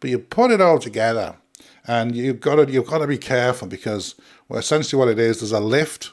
But 0.00 0.10
you 0.10 0.18
put 0.18 0.50
it 0.50 0.60
all 0.60 0.78
together, 0.78 1.36
and 1.86 2.14
you've 2.14 2.40
got 2.40 2.56
to 2.56 2.70
you've 2.70 2.86
got 2.86 2.98
to 2.98 3.06
be 3.06 3.18
careful 3.18 3.68
because 3.68 4.14
well, 4.48 4.58
essentially 4.58 4.98
what 4.98 5.08
it 5.08 5.18
is, 5.18 5.40
there's 5.40 5.52
a 5.52 5.60
lift 5.60 6.12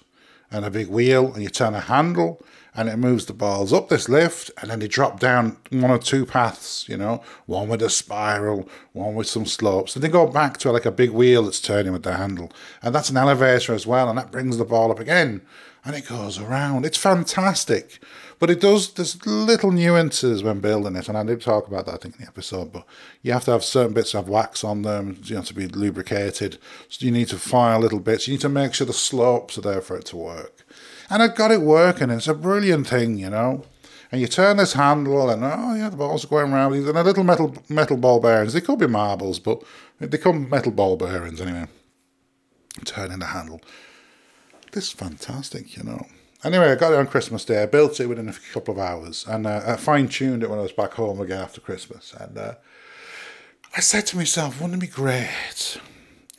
and 0.51 0.65
a 0.65 0.69
big 0.69 0.87
wheel, 0.87 1.33
and 1.33 1.43
you 1.43 1.49
turn 1.49 1.73
a 1.73 1.79
handle, 1.79 2.43
and 2.75 2.89
it 2.89 2.97
moves 2.97 3.25
the 3.25 3.33
balls 3.33 3.73
up 3.73 3.89
this 3.89 4.07
lift 4.07 4.49
and 4.61 4.71
then 4.71 4.79
they 4.79 4.87
drop 4.87 5.19
down 5.19 5.57
one 5.71 5.91
or 5.91 5.97
two 5.97 6.25
paths, 6.25 6.87
you 6.87 6.95
know, 6.95 7.21
one 7.45 7.67
with 7.67 7.81
a 7.81 7.89
spiral, 7.89 8.67
one 8.93 9.13
with 9.13 9.27
some 9.27 9.45
slopes. 9.45 9.95
And 9.95 10.03
they 10.03 10.07
go 10.07 10.27
back 10.27 10.57
to 10.59 10.71
like 10.71 10.85
a 10.85 10.91
big 10.91 11.11
wheel 11.11 11.43
that's 11.43 11.59
turning 11.59 11.91
with 11.91 12.03
the 12.03 12.15
handle. 12.15 12.51
And 12.81 12.95
that's 12.95 13.09
an 13.09 13.17
elevator 13.17 13.73
as 13.73 13.85
well, 13.85 14.09
and 14.09 14.17
that 14.17 14.31
brings 14.31 14.57
the 14.57 14.65
ball 14.65 14.91
up 14.91 14.99
again 14.99 15.41
and 15.83 15.95
it 15.95 16.07
goes 16.07 16.39
around. 16.39 16.85
It's 16.85 16.97
fantastic. 16.97 17.99
But 18.41 18.49
it 18.49 18.59
does, 18.59 18.91
there's 18.93 19.23
little 19.27 19.71
nuances 19.71 20.41
when 20.41 20.61
building 20.61 20.95
it, 20.95 21.07
and 21.07 21.15
I 21.15 21.23
did 21.23 21.41
talk 21.41 21.67
about 21.67 21.85
that, 21.85 21.93
I 21.93 21.97
think, 21.97 22.15
in 22.15 22.21
the 22.21 22.27
episode. 22.27 22.73
But 22.73 22.87
you 23.21 23.33
have 23.33 23.45
to 23.45 23.51
have 23.51 23.63
certain 23.63 23.93
bits 23.93 24.15
of 24.15 24.27
wax 24.27 24.63
on 24.63 24.81
them, 24.81 25.21
you 25.25 25.35
know, 25.35 25.43
to 25.43 25.53
be 25.53 25.67
lubricated. 25.67 26.57
So 26.89 27.05
you 27.05 27.11
need 27.11 27.27
to 27.27 27.37
fire 27.37 27.77
little 27.77 27.99
bits. 27.99 28.27
You 28.27 28.33
need 28.33 28.41
to 28.41 28.49
make 28.49 28.73
sure 28.73 28.87
the 28.87 28.93
slopes 28.93 29.59
are 29.59 29.61
there 29.61 29.79
for 29.79 29.95
it 29.95 30.05
to 30.05 30.17
work. 30.17 30.65
And 31.07 31.21
it 31.21 31.35
got 31.35 31.51
it 31.51 31.61
working. 31.61 32.09
It's 32.09 32.27
a 32.27 32.33
brilliant 32.33 32.87
thing, 32.87 33.19
you 33.19 33.29
know. 33.29 33.63
And 34.11 34.19
you 34.19 34.25
turn 34.25 34.57
this 34.57 34.73
handle, 34.73 35.29
and 35.29 35.43
oh 35.43 35.75
yeah, 35.75 35.89
the 35.89 35.97
balls 35.97 36.25
are 36.25 36.27
going 36.27 36.51
around. 36.51 36.73
And 36.73 36.97
a 36.97 37.03
little 37.03 37.23
metal 37.23 37.55
metal 37.69 37.97
ball 37.97 38.19
bearings. 38.19 38.53
They 38.53 38.61
could 38.61 38.79
be 38.79 38.87
marbles, 38.87 39.37
but 39.37 39.61
they 39.99 40.17
come 40.17 40.49
metal 40.49 40.71
ball 40.71 40.97
bearings 40.97 41.41
anyway. 41.41 41.67
Turning 42.85 43.19
the 43.19 43.27
handle. 43.27 43.61
This 44.71 44.85
is 44.85 44.93
fantastic, 44.93 45.77
you 45.77 45.83
know. 45.83 46.07
Anyway, 46.43 46.71
I 46.71 46.75
got 46.75 46.93
it 46.93 46.97
on 46.97 47.05
Christmas 47.05 47.45
Day. 47.45 47.61
I 47.61 47.67
built 47.67 47.99
it 47.99 48.07
within 48.07 48.27
a 48.27 48.33
couple 48.51 48.73
of 48.73 48.79
hours, 48.79 49.25
and 49.27 49.45
uh, 49.45 49.61
I 49.65 49.75
fine 49.75 50.07
tuned 50.07 50.41
it 50.41 50.49
when 50.49 50.57
I 50.57 50.63
was 50.63 50.71
back 50.71 50.93
home 50.93 51.21
again 51.21 51.39
after 51.39 51.61
Christmas. 51.61 52.13
And 52.19 52.35
uh, 52.35 52.55
I 53.77 53.79
said 53.79 54.07
to 54.07 54.17
myself, 54.17 54.59
wouldn't 54.59 54.81
it 54.81 54.87
be 54.87 54.91
great 54.91 55.79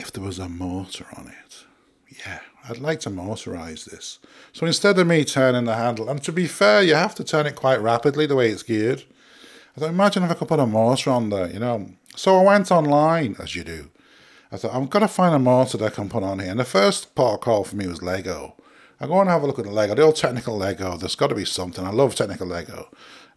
if 0.00 0.12
there 0.12 0.24
was 0.24 0.40
a 0.40 0.48
motor 0.48 1.06
on 1.16 1.28
it? 1.28 1.64
Yeah, 2.26 2.40
I'd 2.68 2.78
like 2.78 2.98
to 3.00 3.10
motorise 3.10 3.84
this. 3.84 4.18
So 4.52 4.66
instead 4.66 4.98
of 4.98 5.06
me 5.06 5.24
turning 5.24 5.64
the 5.64 5.76
handle, 5.76 6.08
and 6.08 6.20
to 6.24 6.32
be 6.32 6.48
fair, 6.48 6.82
you 6.82 6.94
have 6.94 7.14
to 7.14 7.24
turn 7.24 7.46
it 7.46 7.54
quite 7.54 7.80
rapidly 7.80 8.26
the 8.26 8.36
way 8.36 8.50
it's 8.50 8.64
geared. 8.64 9.04
I 9.76 9.80
thought, 9.80 9.90
imagine 9.90 10.24
if 10.24 10.32
I 10.32 10.34
could 10.34 10.48
put 10.48 10.58
a 10.58 10.66
motor 10.66 11.10
on 11.10 11.30
there, 11.30 11.48
you 11.48 11.60
know. 11.60 11.90
So 12.16 12.40
I 12.40 12.42
went 12.42 12.72
online, 12.72 13.36
as 13.38 13.54
you 13.54 13.62
do. 13.62 13.90
I 14.50 14.56
thought, 14.56 14.74
I'm 14.74 14.86
going 14.86 15.00
to 15.00 15.08
find 15.08 15.34
a 15.34 15.38
motor 15.38 15.78
that 15.78 15.92
I 15.92 15.94
can 15.94 16.10
put 16.10 16.24
on 16.24 16.40
here. 16.40 16.50
And 16.50 16.60
the 16.60 16.64
first 16.64 17.14
port 17.14 17.40
call 17.40 17.64
for 17.64 17.76
me 17.76 17.86
was 17.86 18.02
Lego. 18.02 18.56
I 19.02 19.08
go 19.08 19.20
and 19.20 19.28
have 19.28 19.42
a 19.42 19.46
look 19.48 19.58
at 19.58 19.64
the 19.64 19.72
Lego, 19.72 19.96
the 19.96 20.02
old 20.02 20.14
technical 20.14 20.56
Lego. 20.56 20.96
There's 20.96 21.16
got 21.16 21.26
to 21.26 21.34
be 21.34 21.44
something. 21.44 21.84
I 21.84 21.90
love 21.90 22.14
technical 22.14 22.46
Lego. 22.46 22.88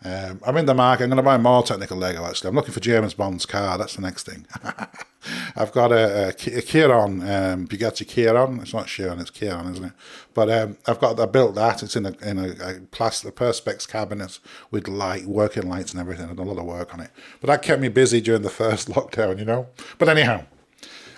Um, 0.04 0.40
I'm 0.46 0.58
in 0.58 0.68
the 0.68 0.76
market. 0.76 1.06
I'm 1.06 1.10
going 1.10 1.18
to 1.18 1.24
buy 1.24 1.40
more 1.40 1.64
technical 1.64 1.98
Lego. 1.98 2.24
Actually, 2.24 2.50
I'm 2.50 2.56
looking 2.56 2.74
for 2.74 2.80
James 2.82 3.16
Bond's 3.16 3.48
car. 3.48 3.76
That's 3.76 3.96
the 3.96 4.04
next 4.04 4.28
thing. 4.28 4.46
I've 5.56 5.72
got 5.72 5.92
a, 5.92 6.28
a, 6.28 6.58
a 6.58 6.62
Chiron, 6.62 7.22
um, 7.24 7.68
Bugatti 7.68 8.08
Chiron. 8.08 8.60
It's 8.60 8.76
not 8.76 8.86
Chiron, 8.86 9.20
it's 9.20 9.32
Chiron, 9.32 9.72
isn't 9.72 9.86
it? 9.86 9.94
But 10.36 10.52
um, 10.52 10.78
I've 10.86 11.00
got 11.00 11.20
I 11.20 11.26
built 11.26 11.56
that. 11.56 11.82
It's 11.82 11.96
in 11.96 12.06
a 12.06 12.12
in 12.22 12.38
a, 12.38 12.50
a 12.50 12.80
plastic 12.92 13.36
perspex 13.36 13.88
cabinet 13.88 14.38
with 14.70 14.88
light, 14.88 15.26
working 15.26 15.68
lights 15.68 15.94
and 15.94 16.00
everything. 16.00 16.30
I've 16.30 16.36
done 16.36 16.46
a 16.46 16.52
lot 16.52 16.62
of 16.62 16.68
work 16.68 16.94
on 16.94 17.00
it. 17.00 17.10
But 17.42 17.48
that 17.48 17.64
kept 17.64 17.82
me 17.82 17.88
busy 17.88 18.22
during 18.22 18.44
the 18.44 18.50
first 18.62 18.88
lockdown, 18.90 19.40
you 19.40 19.46
know. 19.46 19.70
But 19.98 20.10
anyhow, 20.10 20.46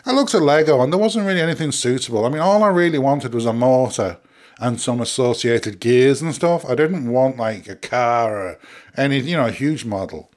I 0.06 0.14
looked 0.14 0.34
at 0.34 0.42
Lego 0.42 0.82
and 0.82 0.94
there 0.94 1.00
wasn't 1.02 1.28
really 1.28 1.42
anything 1.42 1.74
suitable. 1.74 2.26
I 2.26 2.30
mean, 2.30 2.40
all 2.40 2.64
I 2.64 2.70
really 2.70 3.00
wanted 3.00 3.34
was 3.34 3.46
a 3.46 3.52
motor 3.52 4.20
and 4.60 4.82
some 4.82 5.02
associated 5.02 5.80
gears 5.80 6.22
and 6.22 6.34
stuff. 6.34 6.66
I 6.66 6.76
didn't 6.76 7.10
want 7.12 7.38
like 7.38 7.68
a 7.68 7.76
car 7.76 8.36
or 8.36 8.60
any, 8.96 9.20
you 9.20 9.38
know, 9.38 9.48
a 9.48 9.52
huge 9.52 9.86
model. 9.86 10.32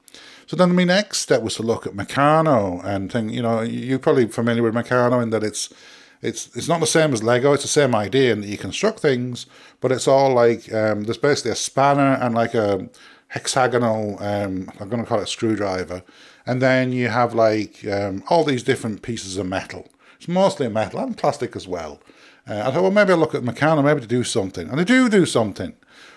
So 0.47 0.55
then 0.57 0.75
my 0.75 0.83
next 0.83 1.19
step 1.19 1.41
was 1.41 1.55
to 1.55 1.63
look 1.63 1.87
at 1.87 1.93
Meccano 1.93 2.83
and 2.83 3.11
think, 3.11 3.31
you 3.31 3.41
know, 3.41 3.61
you're 3.61 3.99
probably 3.99 4.27
familiar 4.27 4.63
with 4.63 4.73
Meccano 4.73 5.23
in 5.23 5.29
that 5.29 5.43
it's 5.43 5.73
it's 6.21 6.55
it's 6.55 6.67
not 6.67 6.79
the 6.79 6.87
same 6.87 7.13
as 7.13 7.23
Lego. 7.23 7.53
It's 7.53 7.63
the 7.63 7.69
same 7.69 7.95
idea 7.95 8.33
in 8.33 8.41
that 8.41 8.47
you 8.47 8.57
construct 8.57 8.99
things, 8.99 9.45
but 9.79 9.91
it's 9.91 10.07
all 10.07 10.33
like 10.33 10.71
um, 10.73 11.03
there's 11.03 11.17
basically 11.17 11.51
a 11.51 11.55
spanner 11.55 12.13
and 12.21 12.35
like 12.35 12.53
a 12.53 12.89
hexagonal. 13.29 14.21
Um, 14.21 14.69
I'm 14.79 14.89
going 14.89 15.01
to 15.01 15.07
call 15.07 15.19
it 15.19 15.23
a 15.23 15.27
screwdriver, 15.27 16.03
and 16.45 16.61
then 16.61 16.91
you 16.91 17.07
have 17.07 17.33
like 17.33 17.85
um, 17.87 18.23
all 18.29 18.43
these 18.43 18.61
different 18.61 19.01
pieces 19.01 19.37
of 19.37 19.47
metal. 19.47 19.87
It's 20.17 20.27
mostly 20.27 20.67
metal 20.67 20.99
and 20.99 21.17
plastic 21.17 21.55
as 21.55 21.67
well. 21.67 21.99
Uh, 22.47 22.63
I 22.65 22.71
thought, 22.71 22.81
well, 22.81 22.91
maybe 22.91 23.11
I'll 23.11 23.17
look 23.17 23.35
at 23.35 23.43
Meccano, 23.43 23.83
maybe 23.83 24.01
to 24.01 24.07
do 24.07 24.23
something. 24.23 24.69
And 24.69 24.79
they 24.79 24.83
do 24.83 25.09
do 25.09 25.25
something. 25.25 25.73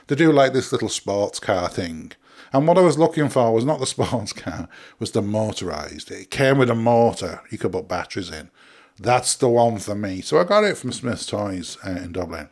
They 0.06 0.14
do 0.14 0.32
like 0.32 0.52
this 0.52 0.72
little 0.72 0.88
sports 0.88 1.38
car 1.38 1.68
thing. 1.68 2.12
And 2.52 2.68
what 2.68 2.78
I 2.78 2.82
was 2.82 2.98
looking 2.98 3.28
for 3.28 3.52
was 3.52 3.64
not 3.64 3.80
the 3.80 3.86
sports 3.94 4.32
car, 4.32 4.68
was 4.98 5.10
the 5.10 5.22
motorised. 5.22 6.10
It 6.10 6.30
came 6.30 6.58
with 6.58 6.70
a 6.70 6.74
motor 6.74 7.42
you 7.50 7.58
could 7.58 7.72
put 7.72 7.88
batteries 7.88 8.30
in. 8.30 8.50
That's 8.98 9.34
the 9.34 9.48
one 9.48 9.78
for 9.78 9.94
me. 9.94 10.20
So 10.20 10.38
I 10.38 10.44
got 10.44 10.64
it 10.64 10.76
from 10.76 10.92
Smyths 10.92 11.26
Toys 11.26 11.76
uh, 11.84 11.90
in 11.90 12.12
Dublin. 12.12 12.48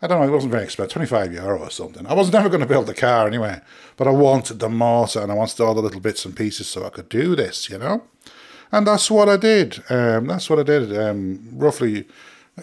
I 0.00 0.08
don't 0.08 0.20
know, 0.20 0.26
it 0.26 0.34
wasn't 0.34 0.52
very 0.52 0.64
expensive, 0.64 0.92
25 0.94 1.32
euro 1.32 1.60
or 1.60 1.70
something. 1.70 2.06
I 2.06 2.14
was 2.14 2.32
never 2.32 2.48
going 2.48 2.60
to 2.60 2.66
build 2.66 2.86
the 2.86 2.94
car 2.94 3.26
anyway, 3.28 3.60
but 3.96 4.08
I 4.08 4.10
wanted 4.10 4.58
the 4.58 4.68
motor 4.68 5.20
and 5.20 5.30
I 5.30 5.36
wanted 5.36 5.60
all 5.60 5.74
the 5.74 5.80
little 5.82 6.00
bits 6.00 6.24
and 6.24 6.34
pieces 6.34 6.66
so 6.66 6.84
I 6.84 6.90
could 6.90 7.08
do 7.08 7.36
this, 7.36 7.70
you 7.70 7.78
know? 7.78 8.02
And 8.72 8.84
that's 8.86 9.10
what 9.10 9.28
I 9.28 9.36
did. 9.36 9.80
Um, 9.90 10.26
that's 10.26 10.50
what 10.50 10.58
I 10.58 10.64
did. 10.64 10.96
Um, 10.96 11.50
roughly 11.52 12.08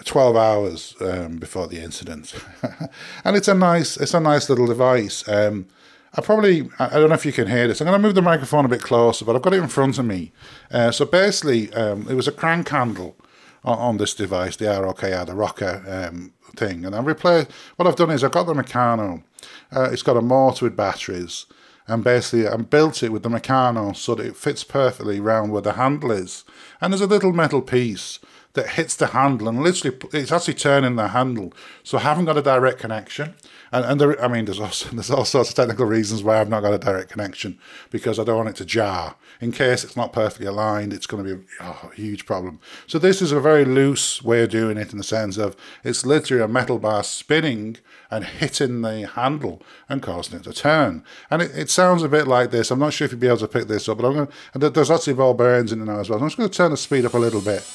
12 0.06 0.36
hours 0.36 0.96
um, 1.02 1.38
before 1.38 1.68
the 1.68 1.80
incident. 1.82 2.34
and 3.24 3.36
it's 3.36 3.48
a 3.48 3.54
nice, 3.54 3.98
it's 3.98 4.14
a 4.14 4.20
nice 4.20 4.50
little 4.50 4.68
device. 4.68 5.28
Um, 5.28 5.68
I 6.14 6.22
probably, 6.22 6.70
I 6.80 7.00
don't 7.00 7.10
know 7.10 7.16
if 7.16 7.26
you 7.26 7.32
can 7.32 7.48
hear 7.48 7.68
this. 7.68 7.82
I'm 7.82 7.88
going 7.88 8.00
to 8.00 8.08
move 8.08 8.16
the 8.16 8.22
microphone 8.22 8.66
a 8.66 8.70
bit 8.70 8.82
closer, 8.82 9.26
but 9.26 9.36
I've 9.36 9.42
got 9.42 9.54
it 9.54 9.62
in 9.62 9.68
front 9.68 10.00
of 10.00 10.06
me. 10.06 10.32
Uh, 10.72 10.92
so 10.92 11.06
basically, 11.06 11.72
um, 11.74 12.08
it 12.10 12.16
was 12.16 12.28
a 12.28 12.32
crank 12.32 12.70
handle 12.70 13.16
on, 13.64 13.78
on, 13.78 13.98
this 13.98 14.16
device, 14.16 14.56
the 14.56 14.66
ROKR, 14.66 15.28
the 15.28 15.36
rocker 15.36 15.84
um, 15.88 16.34
thing. 16.56 16.84
And 16.84 16.96
I 16.96 17.02
replaced, 17.02 17.52
what 17.76 17.88
I've 17.88 17.96
done 17.96 18.10
is 18.10 18.24
I've 18.24 18.32
got 18.32 18.48
the 18.48 18.54
Meccano. 18.54 19.24
Uh, 19.72 19.90
it's 19.92 20.02
got 20.02 20.18
a 20.18 20.22
motor 20.22 20.66
with 20.66 20.76
batteries. 20.76 21.46
And 21.86 22.04
basically, 22.04 22.48
I 22.48 22.56
built 22.58 23.04
it 23.04 23.12
with 23.12 23.24
the 23.24 23.30
Meccano 23.30 23.96
so 23.96 24.16
that 24.16 24.26
it 24.26 24.36
fits 24.36 24.64
perfectly 24.64 25.20
round 25.20 25.52
where 25.52 25.62
the 25.62 25.74
handle 25.74 26.12
is. 26.12 26.44
And 26.82 26.92
there's 26.92 27.02
a 27.02 27.08
little 27.08 27.34
metal 27.34 27.62
piece 27.62 28.20
that 28.60 28.72
hits 28.72 28.96
the 28.98 29.08
handle 29.08 29.48
and 29.48 29.64
literally 29.64 29.98
it's 30.12 30.34
actually 30.34 30.54
turning 30.54 30.98
the 30.98 31.10
handle. 31.10 31.54
So 31.84 31.98
I 31.98 32.02
haven't 32.02 32.26
got 32.26 32.38
a 32.38 32.42
direct 32.42 32.78
connection. 32.78 33.36
And, 33.72 33.86
and 33.86 34.02
there, 34.02 34.22
I 34.22 34.28
mean, 34.28 34.46
there's 34.46 34.60
also 34.60 34.90
there's 34.94 35.10
all 35.10 35.24
sorts 35.24 35.50
of 35.50 35.56
technical 35.56 35.86
reasons 35.86 36.24
why 36.24 36.42
I've 36.42 36.50
not 36.50 36.62
got 36.62 36.74
a 36.74 36.78
direct 36.78 37.10
connection 37.10 37.58
because 37.90 38.20
I 38.20 38.26
don't 38.26 38.36
want 38.36 38.50
it 38.50 38.56
to 38.58 38.66
jar. 38.66 39.16
In 39.40 39.54
case 39.54 39.86
it's 39.86 39.96
not 39.96 40.12
perfectly 40.12 40.46
aligned, 40.46 40.92
it's 40.92 41.08
going 41.08 41.24
to 41.24 41.36
be 41.36 41.46
oh, 41.62 41.90
a 41.90 41.96
huge 41.96 42.26
problem. 42.26 42.60
So 42.86 43.00
this 43.00 43.22
is 43.22 43.32
a 43.32 43.40
very 43.40 43.64
loose 43.64 44.22
way 44.22 44.44
of 44.44 44.50
doing 44.50 44.78
it 44.78 44.92
in 44.92 44.98
the 44.98 45.04
sense 45.06 45.38
of 45.38 45.56
it's 45.86 46.06
literally 46.06 46.44
a 46.44 46.48
metal 46.48 46.80
bar 46.80 47.04
spinning 47.04 47.78
and 48.12 48.26
hitting 48.26 48.82
the 48.82 49.08
handle 49.08 49.62
and 49.88 50.02
causing 50.02 50.38
it 50.38 50.44
to 50.44 50.52
turn. 50.52 51.06
And 51.32 51.42
it, 51.42 51.52
it 51.56 51.70
sounds 51.70 52.04
a 52.04 52.10
bit 52.10 52.28
like 52.28 52.52
this. 52.52 52.72
I'm 52.72 52.80
not 52.80 52.92
sure 52.92 53.06
if 53.06 53.12
you'd 53.12 53.22
be 53.22 53.28
able 53.28 53.38
to 53.38 53.48
pick 53.48 53.70
this 53.70 53.88
up, 53.88 54.00
but 54.00 54.08
I'm 54.08 54.16
going 54.16 54.28
to, 54.60 54.70
there's 54.70 54.92
actually 54.92 55.14
ball 55.14 55.34
bearings 55.34 55.72
in 55.72 55.86
there 55.86 56.00
as 56.02 56.10
well. 56.10 56.20
I'm 56.20 56.26
just 56.26 56.38
going 56.38 56.50
to 56.50 56.58
turn 56.58 56.72
the 56.72 56.78
speed 56.78 57.06
up 57.06 57.14
a 57.14 57.18
little 57.18 57.42
bit 57.42 57.66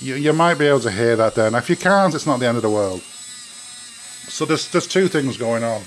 you, 0.00 0.14
you 0.14 0.32
might 0.32 0.54
be 0.54 0.66
able 0.66 0.80
to 0.80 0.90
hear 0.90 1.16
that 1.16 1.34
there. 1.34 1.50
Now, 1.50 1.58
if 1.58 1.70
you 1.70 1.76
can't, 1.76 2.14
it's 2.14 2.26
not 2.26 2.40
the 2.40 2.46
end 2.46 2.56
of 2.56 2.62
the 2.62 2.70
world. 2.70 3.00
So 3.00 4.44
there's 4.44 4.68
there's 4.70 4.86
two 4.86 5.08
things 5.08 5.36
going 5.36 5.64
on. 5.64 5.82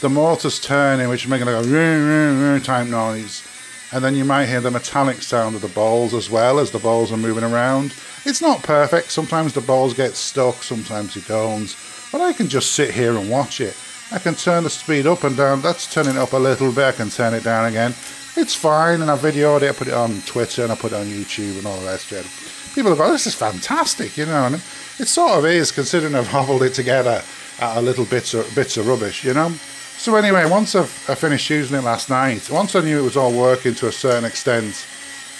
The 0.00 0.08
motor's 0.08 0.60
turning, 0.60 1.08
which 1.08 1.24
is 1.24 1.30
making 1.30 1.48
a 1.48 1.62
ring, 1.62 2.60
type 2.62 2.88
noise, 2.88 3.46
and 3.92 4.04
then 4.04 4.14
you 4.14 4.24
might 4.24 4.46
hear 4.46 4.60
the 4.60 4.70
metallic 4.70 5.22
sound 5.22 5.54
of 5.54 5.62
the 5.62 5.68
balls 5.68 6.12
as 6.12 6.28
well 6.28 6.58
as 6.58 6.70
the 6.70 6.78
balls 6.78 7.12
are 7.12 7.16
moving 7.16 7.44
around. 7.44 7.94
It's 8.24 8.42
not 8.42 8.62
perfect. 8.62 9.10
Sometimes 9.10 9.52
the 9.52 9.60
balls 9.60 9.94
get 9.94 10.14
stuck, 10.14 10.62
sometimes 10.62 11.14
they 11.14 11.20
don't. 11.22 11.74
But 12.10 12.20
I 12.20 12.32
can 12.32 12.48
just 12.48 12.72
sit 12.72 12.90
here 12.90 13.16
and 13.16 13.30
watch 13.30 13.60
it. 13.60 13.76
I 14.10 14.18
can 14.18 14.34
turn 14.34 14.64
the 14.64 14.70
speed 14.70 15.06
up 15.06 15.24
and 15.24 15.36
down. 15.36 15.62
That's 15.62 15.92
turning 15.92 16.16
it 16.16 16.18
up 16.18 16.34
a 16.34 16.36
little 16.36 16.72
bit. 16.72 16.84
I 16.84 16.92
can 16.92 17.08
turn 17.08 17.32
it 17.32 17.44
down 17.44 17.66
again. 17.66 17.94
It's 18.36 18.54
fine, 18.54 19.00
and 19.00 19.10
I 19.10 19.16
videoed 19.16 19.62
it. 19.62 19.70
I 19.70 19.72
put 19.72 19.88
it 19.88 19.94
on 19.94 20.20
Twitter 20.22 20.62
and 20.62 20.72
I 20.72 20.74
put 20.74 20.92
it 20.92 20.96
on 20.96 21.06
YouTube 21.06 21.58
and 21.58 21.66
all 21.66 21.80
the 21.80 21.86
rest 21.86 22.12
of 22.12 22.18
it 22.18 22.61
people 22.74 22.94
go, 22.94 23.10
this 23.12 23.26
is 23.26 23.34
fantastic, 23.34 24.16
you 24.16 24.26
know, 24.26 24.46
and 24.46 24.54
it 24.56 25.08
sort 25.08 25.38
of 25.38 25.46
is 25.46 25.72
considering 25.72 26.14
I've 26.14 26.26
hobbled 26.28 26.62
it 26.62 26.74
together 26.74 27.22
out 27.60 27.78
of 27.78 27.84
little 27.84 28.04
bits 28.04 28.34
of, 28.34 28.52
bits 28.54 28.76
of 28.76 28.86
rubbish, 28.86 29.24
you 29.24 29.34
know. 29.34 29.50
So 29.96 30.16
anyway, 30.16 30.48
once 30.48 30.74
I've, 30.74 31.06
I 31.08 31.14
finished 31.14 31.48
using 31.48 31.78
it 31.78 31.84
last 31.84 32.10
night, 32.10 32.50
once 32.50 32.74
I 32.74 32.80
knew 32.80 32.98
it 32.98 33.04
was 33.04 33.16
all 33.16 33.32
working 33.32 33.74
to 33.76 33.88
a 33.88 33.92
certain 33.92 34.24
extent, 34.24 34.86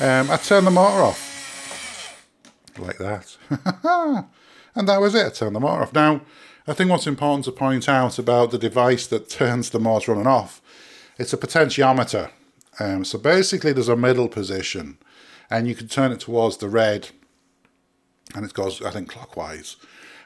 um, 0.00 0.30
I 0.30 0.36
turned 0.36 0.66
the 0.66 0.70
motor 0.70 1.02
off. 1.02 1.28
Like 2.78 2.98
that. 2.98 3.36
and 4.74 4.88
that 4.88 5.00
was 5.00 5.14
it, 5.14 5.26
I 5.26 5.30
turned 5.30 5.56
the 5.56 5.60
motor 5.60 5.82
off. 5.82 5.92
Now, 5.92 6.20
I 6.66 6.74
think 6.74 6.90
what's 6.90 7.06
important 7.06 7.44
to 7.46 7.52
point 7.52 7.88
out 7.88 8.18
about 8.18 8.50
the 8.52 8.58
device 8.58 9.06
that 9.08 9.28
turns 9.28 9.70
the 9.70 9.80
motor 9.80 10.12
on 10.12 10.18
and 10.18 10.28
off, 10.28 10.60
it's 11.18 11.32
a 11.32 11.36
potentiometer. 11.36 12.30
Um, 12.78 13.04
so 13.04 13.18
basically 13.18 13.72
there's 13.72 13.88
a 13.88 13.96
middle 13.96 14.28
position 14.28 14.98
and 15.50 15.68
you 15.68 15.74
can 15.74 15.88
turn 15.88 16.12
it 16.12 16.20
towards 16.20 16.56
the 16.56 16.68
red 16.68 17.10
and 18.34 18.44
it 18.44 18.54
goes, 18.54 18.82
I 18.82 18.90
think, 18.90 19.08
clockwise. 19.08 19.76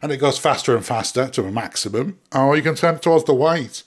and 0.03 0.13
it 0.13 0.19
goes 0.19 0.39
faster 0.39 0.77
and 0.77 0.85
faster 0.85 1.29
to 1.29 1.45
a 1.45 1.53
maximum, 1.53 2.19
or 2.35 2.57
you 2.57 2.63
can 2.63 2.75
turn 2.75 2.97
it 2.97 3.03
towards 3.03 3.25
the 3.25 3.35
white, 3.35 3.83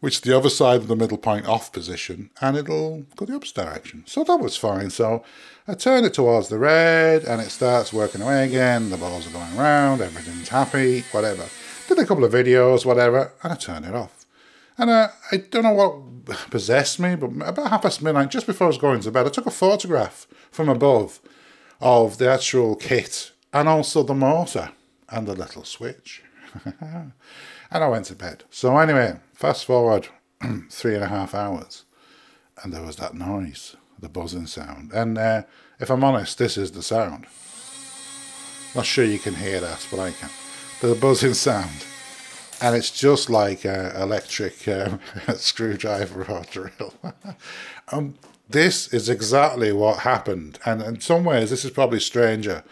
which 0.00 0.16
is 0.16 0.20
the 0.20 0.36
other 0.36 0.50
side 0.50 0.80
of 0.80 0.88
the 0.88 0.96
middle 0.96 1.18
point 1.18 1.46
off 1.46 1.72
position, 1.72 2.30
and 2.40 2.56
it'll 2.56 3.04
go 3.16 3.24
the 3.24 3.34
opposite 3.34 3.56
direction. 3.56 4.04
So 4.06 4.24
that 4.24 4.36
was 4.36 4.56
fine. 4.56 4.90
So 4.90 5.24
I 5.66 5.74
turn 5.74 6.04
it 6.04 6.14
towards 6.14 6.48
the 6.48 6.58
red, 6.58 7.24
and 7.24 7.40
it 7.40 7.50
starts 7.50 7.92
working 7.92 8.20
away 8.20 8.46
again. 8.46 8.90
The 8.90 8.96
balls 8.96 9.26
are 9.26 9.30
going 9.30 9.56
around, 9.58 10.00
everything's 10.00 10.48
happy, 10.48 11.02
whatever. 11.12 11.46
Did 11.88 11.98
a 11.98 12.06
couple 12.06 12.24
of 12.24 12.32
videos, 12.32 12.84
whatever, 12.84 13.32
and 13.42 13.52
I 13.52 13.56
turn 13.56 13.84
it 13.84 13.94
off. 13.94 14.26
And 14.76 14.90
uh, 14.90 15.08
I 15.30 15.36
don't 15.36 15.62
know 15.62 15.72
what 15.72 16.50
possessed 16.50 16.98
me, 16.98 17.14
but 17.14 17.30
about 17.48 17.70
half 17.70 17.82
past 17.82 18.02
midnight, 18.02 18.30
just 18.30 18.46
before 18.46 18.66
I 18.66 18.68
was 18.68 18.78
going 18.78 19.00
to 19.00 19.10
bed, 19.10 19.26
I 19.26 19.30
took 19.30 19.46
a 19.46 19.50
photograph 19.50 20.26
from 20.50 20.68
above 20.68 21.20
of 21.80 22.18
the 22.18 22.28
actual 22.28 22.74
kit 22.74 23.30
and 23.54 23.68
also 23.68 24.02
the 24.02 24.14
motor 24.14 24.70
and 25.08 25.26
the 25.26 25.34
little 25.34 25.64
switch. 25.64 26.22
and 26.80 27.12
I 27.70 27.88
went 27.88 28.06
to 28.06 28.16
bed. 28.16 28.44
So, 28.50 28.76
anyway, 28.76 29.20
fast 29.32 29.64
forward 29.64 30.08
three 30.70 30.94
and 30.94 31.04
a 31.04 31.08
half 31.08 31.34
hours, 31.34 31.84
and 32.62 32.72
there 32.72 32.82
was 32.82 32.96
that 32.96 33.14
noise, 33.14 33.76
the 33.98 34.08
buzzing 34.08 34.46
sound. 34.46 34.92
And 34.92 35.16
uh, 35.16 35.42
if 35.78 35.88
I'm 35.90 36.04
honest, 36.04 36.36
this 36.36 36.58
is 36.58 36.72
the 36.72 36.82
sound. 36.82 37.26
Not 38.74 38.86
sure 38.86 39.04
you 39.04 39.20
can 39.20 39.36
hear 39.36 39.60
that, 39.60 39.86
but 39.90 40.00
I 40.00 40.10
can. 40.10 40.30
The 40.80 40.96
buzzing 40.96 41.34
sound. 41.34 41.86
And 42.60 42.74
it's 42.74 42.90
just 42.90 43.30
like 43.30 43.64
an 43.64 43.94
electric 43.96 44.66
um, 44.66 45.00
screwdriver 45.36 46.24
or 46.24 46.42
drill. 46.50 46.94
um, 47.92 48.14
this 48.48 48.92
is 48.92 49.08
exactly 49.08 49.72
what 49.72 50.00
happened. 50.00 50.58
And 50.64 50.82
in 50.82 51.00
some 51.00 51.24
ways, 51.24 51.50
this 51.50 51.64
is 51.64 51.70
probably 51.70 52.00
stranger. 52.00 52.64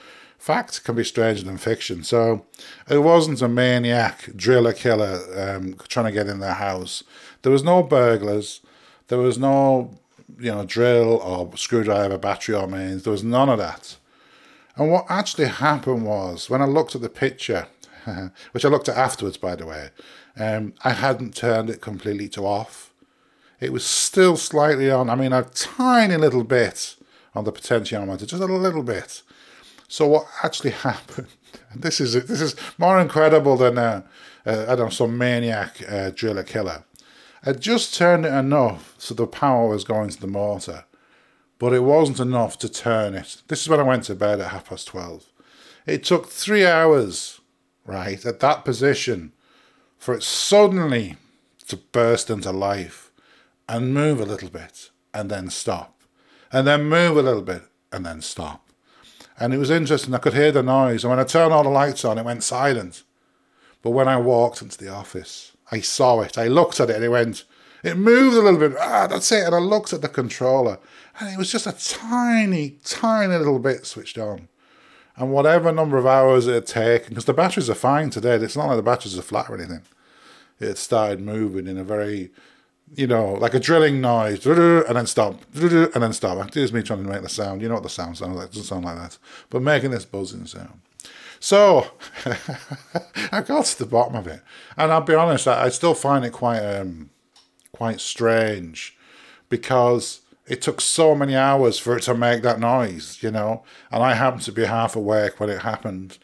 Fact 0.42 0.82
can 0.82 0.96
be 0.96 1.04
stranger 1.04 1.44
than 1.44 1.56
fiction. 1.56 2.02
So 2.02 2.44
it 2.90 2.98
wasn't 2.98 3.42
a 3.42 3.46
maniac 3.46 4.28
driller 4.34 4.72
killer 4.72 5.20
um, 5.36 5.76
trying 5.86 6.06
to 6.06 6.10
get 6.10 6.26
in 6.26 6.40
their 6.40 6.54
house. 6.54 7.04
There 7.42 7.52
was 7.52 7.62
no 7.62 7.84
burglars. 7.84 8.60
There 9.06 9.20
was 9.20 9.38
no, 9.38 9.96
you 10.40 10.50
know, 10.50 10.64
drill 10.64 11.18
or 11.18 11.56
screwdriver, 11.56 12.18
battery 12.18 12.56
or 12.56 12.66
mains. 12.66 13.04
There 13.04 13.12
was 13.12 13.22
none 13.22 13.48
of 13.48 13.58
that. 13.58 13.96
And 14.74 14.90
what 14.90 15.06
actually 15.08 15.46
happened 15.46 16.04
was 16.04 16.50
when 16.50 16.60
I 16.60 16.64
looked 16.64 16.96
at 16.96 17.02
the 17.02 17.08
picture, 17.08 17.68
which 18.50 18.64
I 18.64 18.68
looked 18.68 18.88
at 18.88 18.96
afterwards, 18.96 19.36
by 19.36 19.54
the 19.54 19.66
way, 19.66 19.90
um, 20.36 20.74
I 20.82 20.90
hadn't 20.90 21.36
turned 21.36 21.70
it 21.70 21.80
completely 21.80 22.28
to 22.30 22.44
off. 22.44 22.92
It 23.60 23.72
was 23.72 23.86
still 23.86 24.36
slightly 24.36 24.90
on. 24.90 25.08
I 25.08 25.14
mean, 25.14 25.32
a 25.32 25.44
tiny 25.44 26.16
little 26.16 26.42
bit 26.42 26.96
on 27.32 27.44
the 27.44 27.52
potentiometer, 27.52 28.26
just 28.26 28.42
a 28.42 28.46
little 28.46 28.82
bit. 28.82 29.22
So 29.92 30.06
what 30.06 30.26
actually 30.42 30.70
happened? 30.88 31.28
This 31.76 32.00
is 32.00 32.14
this 32.14 32.40
is 32.40 32.56
more 32.78 32.98
incredible 32.98 33.58
than 33.58 33.76
uh, 33.76 34.00
uh, 34.46 34.64
I 34.66 34.74
don't 34.74 34.86
know 34.86 34.88
some 34.88 35.18
maniac 35.18 35.82
uh, 35.86 36.10
driller 36.14 36.44
killer. 36.44 36.84
I 37.44 37.52
just 37.52 37.94
turned 37.94 38.24
it 38.24 38.32
enough 38.32 38.94
so 38.96 39.12
the 39.12 39.26
power 39.26 39.68
was 39.68 39.84
going 39.84 40.08
to 40.08 40.18
the 40.18 40.26
motor, 40.26 40.86
but 41.58 41.74
it 41.74 41.80
wasn't 41.80 42.20
enough 42.20 42.58
to 42.60 42.70
turn 42.70 43.14
it. 43.14 43.42
This 43.48 43.60
is 43.60 43.68
when 43.68 43.80
I 43.80 43.82
went 43.82 44.04
to 44.04 44.14
bed 44.14 44.40
at 44.40 44.52
half 44.52 44.70
past 44.70 44.86
twelve. 44.86 45.26
It 45.84 46.04
took 46.04 46.26
three 46.26 46.64
hours, 46.64 47.42
right, 47.84 48.24
at 48.24 48.40
that 48.40 48.64
position, 48.64 49.32
for 49.98 50.14
it 50.14 50.22
suddenly 50.22 51.16
to 51.68 51.76
burst 51.76 52.30
into 52.30 52.50
life 52.50 53.10
and 53.68 53.92
move 53.92 54.20
a 54.20 54.24
little 54.24 54.48
bit 54.48 54.88
and 55.12 55.30
then 55.30 55.50
stop, 55.50 56.00
and 56.50 56.66
then 56.66 56.84
move 56.84 57.18
a 57.18 57.22
little 57.22 57.42
bit 57.42 57.64
and 57.92 58.06
then 58.06 58.22
stop. 58.22 58.71
And 59.38 59.54
it 59.54 59.58
was 59.58 59.70
interesting, 59.70 60.14
I 60.14 60.18
could 60.18 60.34
hear 60.34 60.52
the 60.52 60.62
noise, 60.62 61.04
and 61.04 61.10
when 61.10 61.18
I 61.18 61.24
turned 61.24 61.52
all 61.52 61.64
the 61.64 61.70
lights 61.70 62.04
on, 62.04 62.18
it 62.18 62.24
went 62.24 62.42
silent. 62.42 63.02
But 63.82 63.90
when 63.90 64.08
I 64.08 64.16
walked 64.16 64.62
into 64.62 64.78
the 64.78 64.88
office, 64.88 65.52
I 65.70 65.80
saw 65.80 66.20
it, 66.20 66.38
I 66.38 66.48
looked 66.48 66.80
at 66.80 66.90
it, 66.90 66.96
and 66.96 67.04
it 67.04 67.08
went, 67.08 67.44
it 67.82 67.96
moved 67.96 68.36
a 68.36 68.40
little 68.40 68.60
bit, 68.60 68.76
ah, 68.78 69.06
that's 69.08 69.32
it. 69.32 69.44
And 69.44 69.54
I 69.54 69.58
looked 69.58 69.92
at 69.92 70.02
the 70.02 70.08
controller, 70.08 70.78
and 71.18 71.30
it 71.30 71.38
was 71.38 71.50
just 71.50 71.66
a 71.66 71.72
tiny, 71.72 72.76
tiny 72.84 73.36
little 73.36 73.58
bit 73.58 73.86
switched 73.86 74.18
on. 74.18 74.48
And 75.16 75.32
whatever 75.32 75.72
number 75.72 75.98
of 75.98 76.06
hours 76.06 76.46
it 76.46 76.54
had 76.54 76.66
taken, 76.66 77.10
because 77.10 77.24
the 77.24 77.34
batteries 77.34 77.68
are 77.68 77.74
fine 77.74 78.10
today, 78.10 78.36
it's 78.36 78.56
not 78.56 78.68
like 78.68 78.76
the 78.76 78.82
batteries 78.82 79.18
are 79.18 79.22
flat 79.22 79.50
or 79.50 79.56
anything. 79.56 79.82
It 80.60 80.78
started 80.78 81.20
moving 81.20 81.66
in 81.66 81.76
a 81.76 81.84
very 81.84 82.30
you 82.94 83.06
know, 83.06 83.32
like 83.34 83.54
a 83.54 83.60
drilling 83.60 84.00
noise, 84.00 84.44
and 84.46 84.96
then 84.96 85.06
stop, 85.06 85.40
and 85.54 86.02
then 86.02 86.12
stop. 86.12 86.54
Here's 86.54 86.72
me 86.72 86.82
trying 86.82 87.02
to 87.02 87.08
make 87.08 87.22
the 87.22 87.28
sound. 87.28 87.62
You 87.62 87.68
know 87.68 87.74
what 87.74 87.82
the 87.82 87.88
sound 87.88 88.18
sounds 88.18 88.36
like? 88.36 88.46
It 88.46 88.52
doesn't 88.52 88.64
sound 88.64 88.84
like 88.84 88.96
that. 88.96 89.18
But 89.50 89.62
making 89.62 89.90
this 89.90 90.04
buzzing 90.04 90.46
sound. 90.46 90.80
So 91.40 91.90
I 93.32 93.40
got 93.40 93.64
to 93.64 93.78
the 93.78 93.86
bottom 93.86 94.14
of 94.14 94.26
it, 94.26 94.42
and 94.76 94.92
I'll 94.92 95.00
be 95.00 95.14
honest, 95.14 95.48
I, 95.48 95.64
I 95.64 95.68
still 95.70 95.94
find 95.94 96.24
it 96.24 96.32
quite 96.32 96.60
um, 96.60 97.10
quite 97.72 98.00
strange 98.00 98.96
because 99.48 100.20
it 100.46 100.60
took 100.60 100.80
so 100.80 101.14
many 101.14 101.34
hours 101.34 101.78
for 101.78 101.96
it 101.96 102.02
to 102.02 102.14
make 102.14 102.42
that 102.42 102.60
noise, 102.60 103.22
you 103.22 103.30
know. 103.30 103.64
And 103.90 104.02
I 104.02 104.14
happened 104.14 104.42
to 104.42 104.52
be 104.52 104.64
half 104.64 104.96
awake 104.96 105.40
when 105.40 105.50
it 105.50 105.62
happened, 105.62 106.18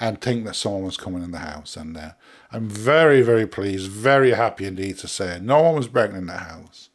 and 0.00 0.20
think 0.20 0.44
that 0.44 0.56
someone 0.56 0.84
was 0.84 0.96
coming 0.96 1.22
in 1.22 1.30
the 1.30 1.38
house, 1.38 1.76
and 1.76 1.96
uh, 1.96 2.10
I'm 2.50 2.68
very, 2.68 3.22
very 3.22 3.46
pleased, 3.46 3.90
very 3.90 4.32
happy 4.32 4.64
indeed 4.64 4.98
to 4.98 5.08
say 5.08 5.38
no 5.40 5.62
one 5.62 5.76
was 5.76 5.88
breaking 5.88 6.16
in 6.16 6.26
the 6.26 6.38
house. 6.38 6.90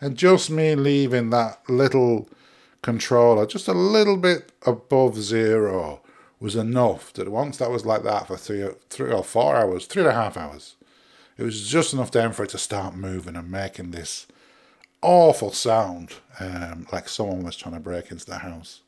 And 0.00 0.16
just 0.16 0.48
me 0.48 0.74
leaving 0.74 1.30
that 1.30 1.68
little 1.68 2.28
controller 2.82 3.46
just 3.46 3.68
a 3.68 3.72
little 3.72 4.16
bit 4.16 4.52
above 4.64 5.16
zero 5.16 6.00
was 6.40 6.54
enough 6.54 7.12
that 7.14 7.28
once 7.28 7.56
that 7.56 7.70
was 7.70 7.84
like 7.84 8.04
that 8.04 8.28
for 8.28 8.36
three, 8.36 8.68
three 8.90 9.12
or 9.12 9.24
four 9.24 9.56
hours, 9.56 9.86
three 9.86 10.02
and 10.02 10.10
a 10.10 10.14
half 10.14 10.36
hours, 10.36 10.76
it 11.36 11.42
was 11.42 11.68
just 11.68 11.92
enough 11.92 12.10
then 12.10 12.32
for 12.32 12.44
it 12.44 12.50
to 12.50 12.58
start 12.58 12.94
moving 12.94 13.36
and 13.36 13.50
making 13.50 13.90
this 13.90 14.26
awful 15.02 15.52
sound 15.52 16.14
um, 16.40 16.86
like 16.92 17.08
someone 17.08 17.42
was 17.42 17.56
trying 17.56 17.74
to 17.74 17.80
break 17.80 18.10
into 18.10 18.26
the 18.26 18.38
house. 18.38 18.82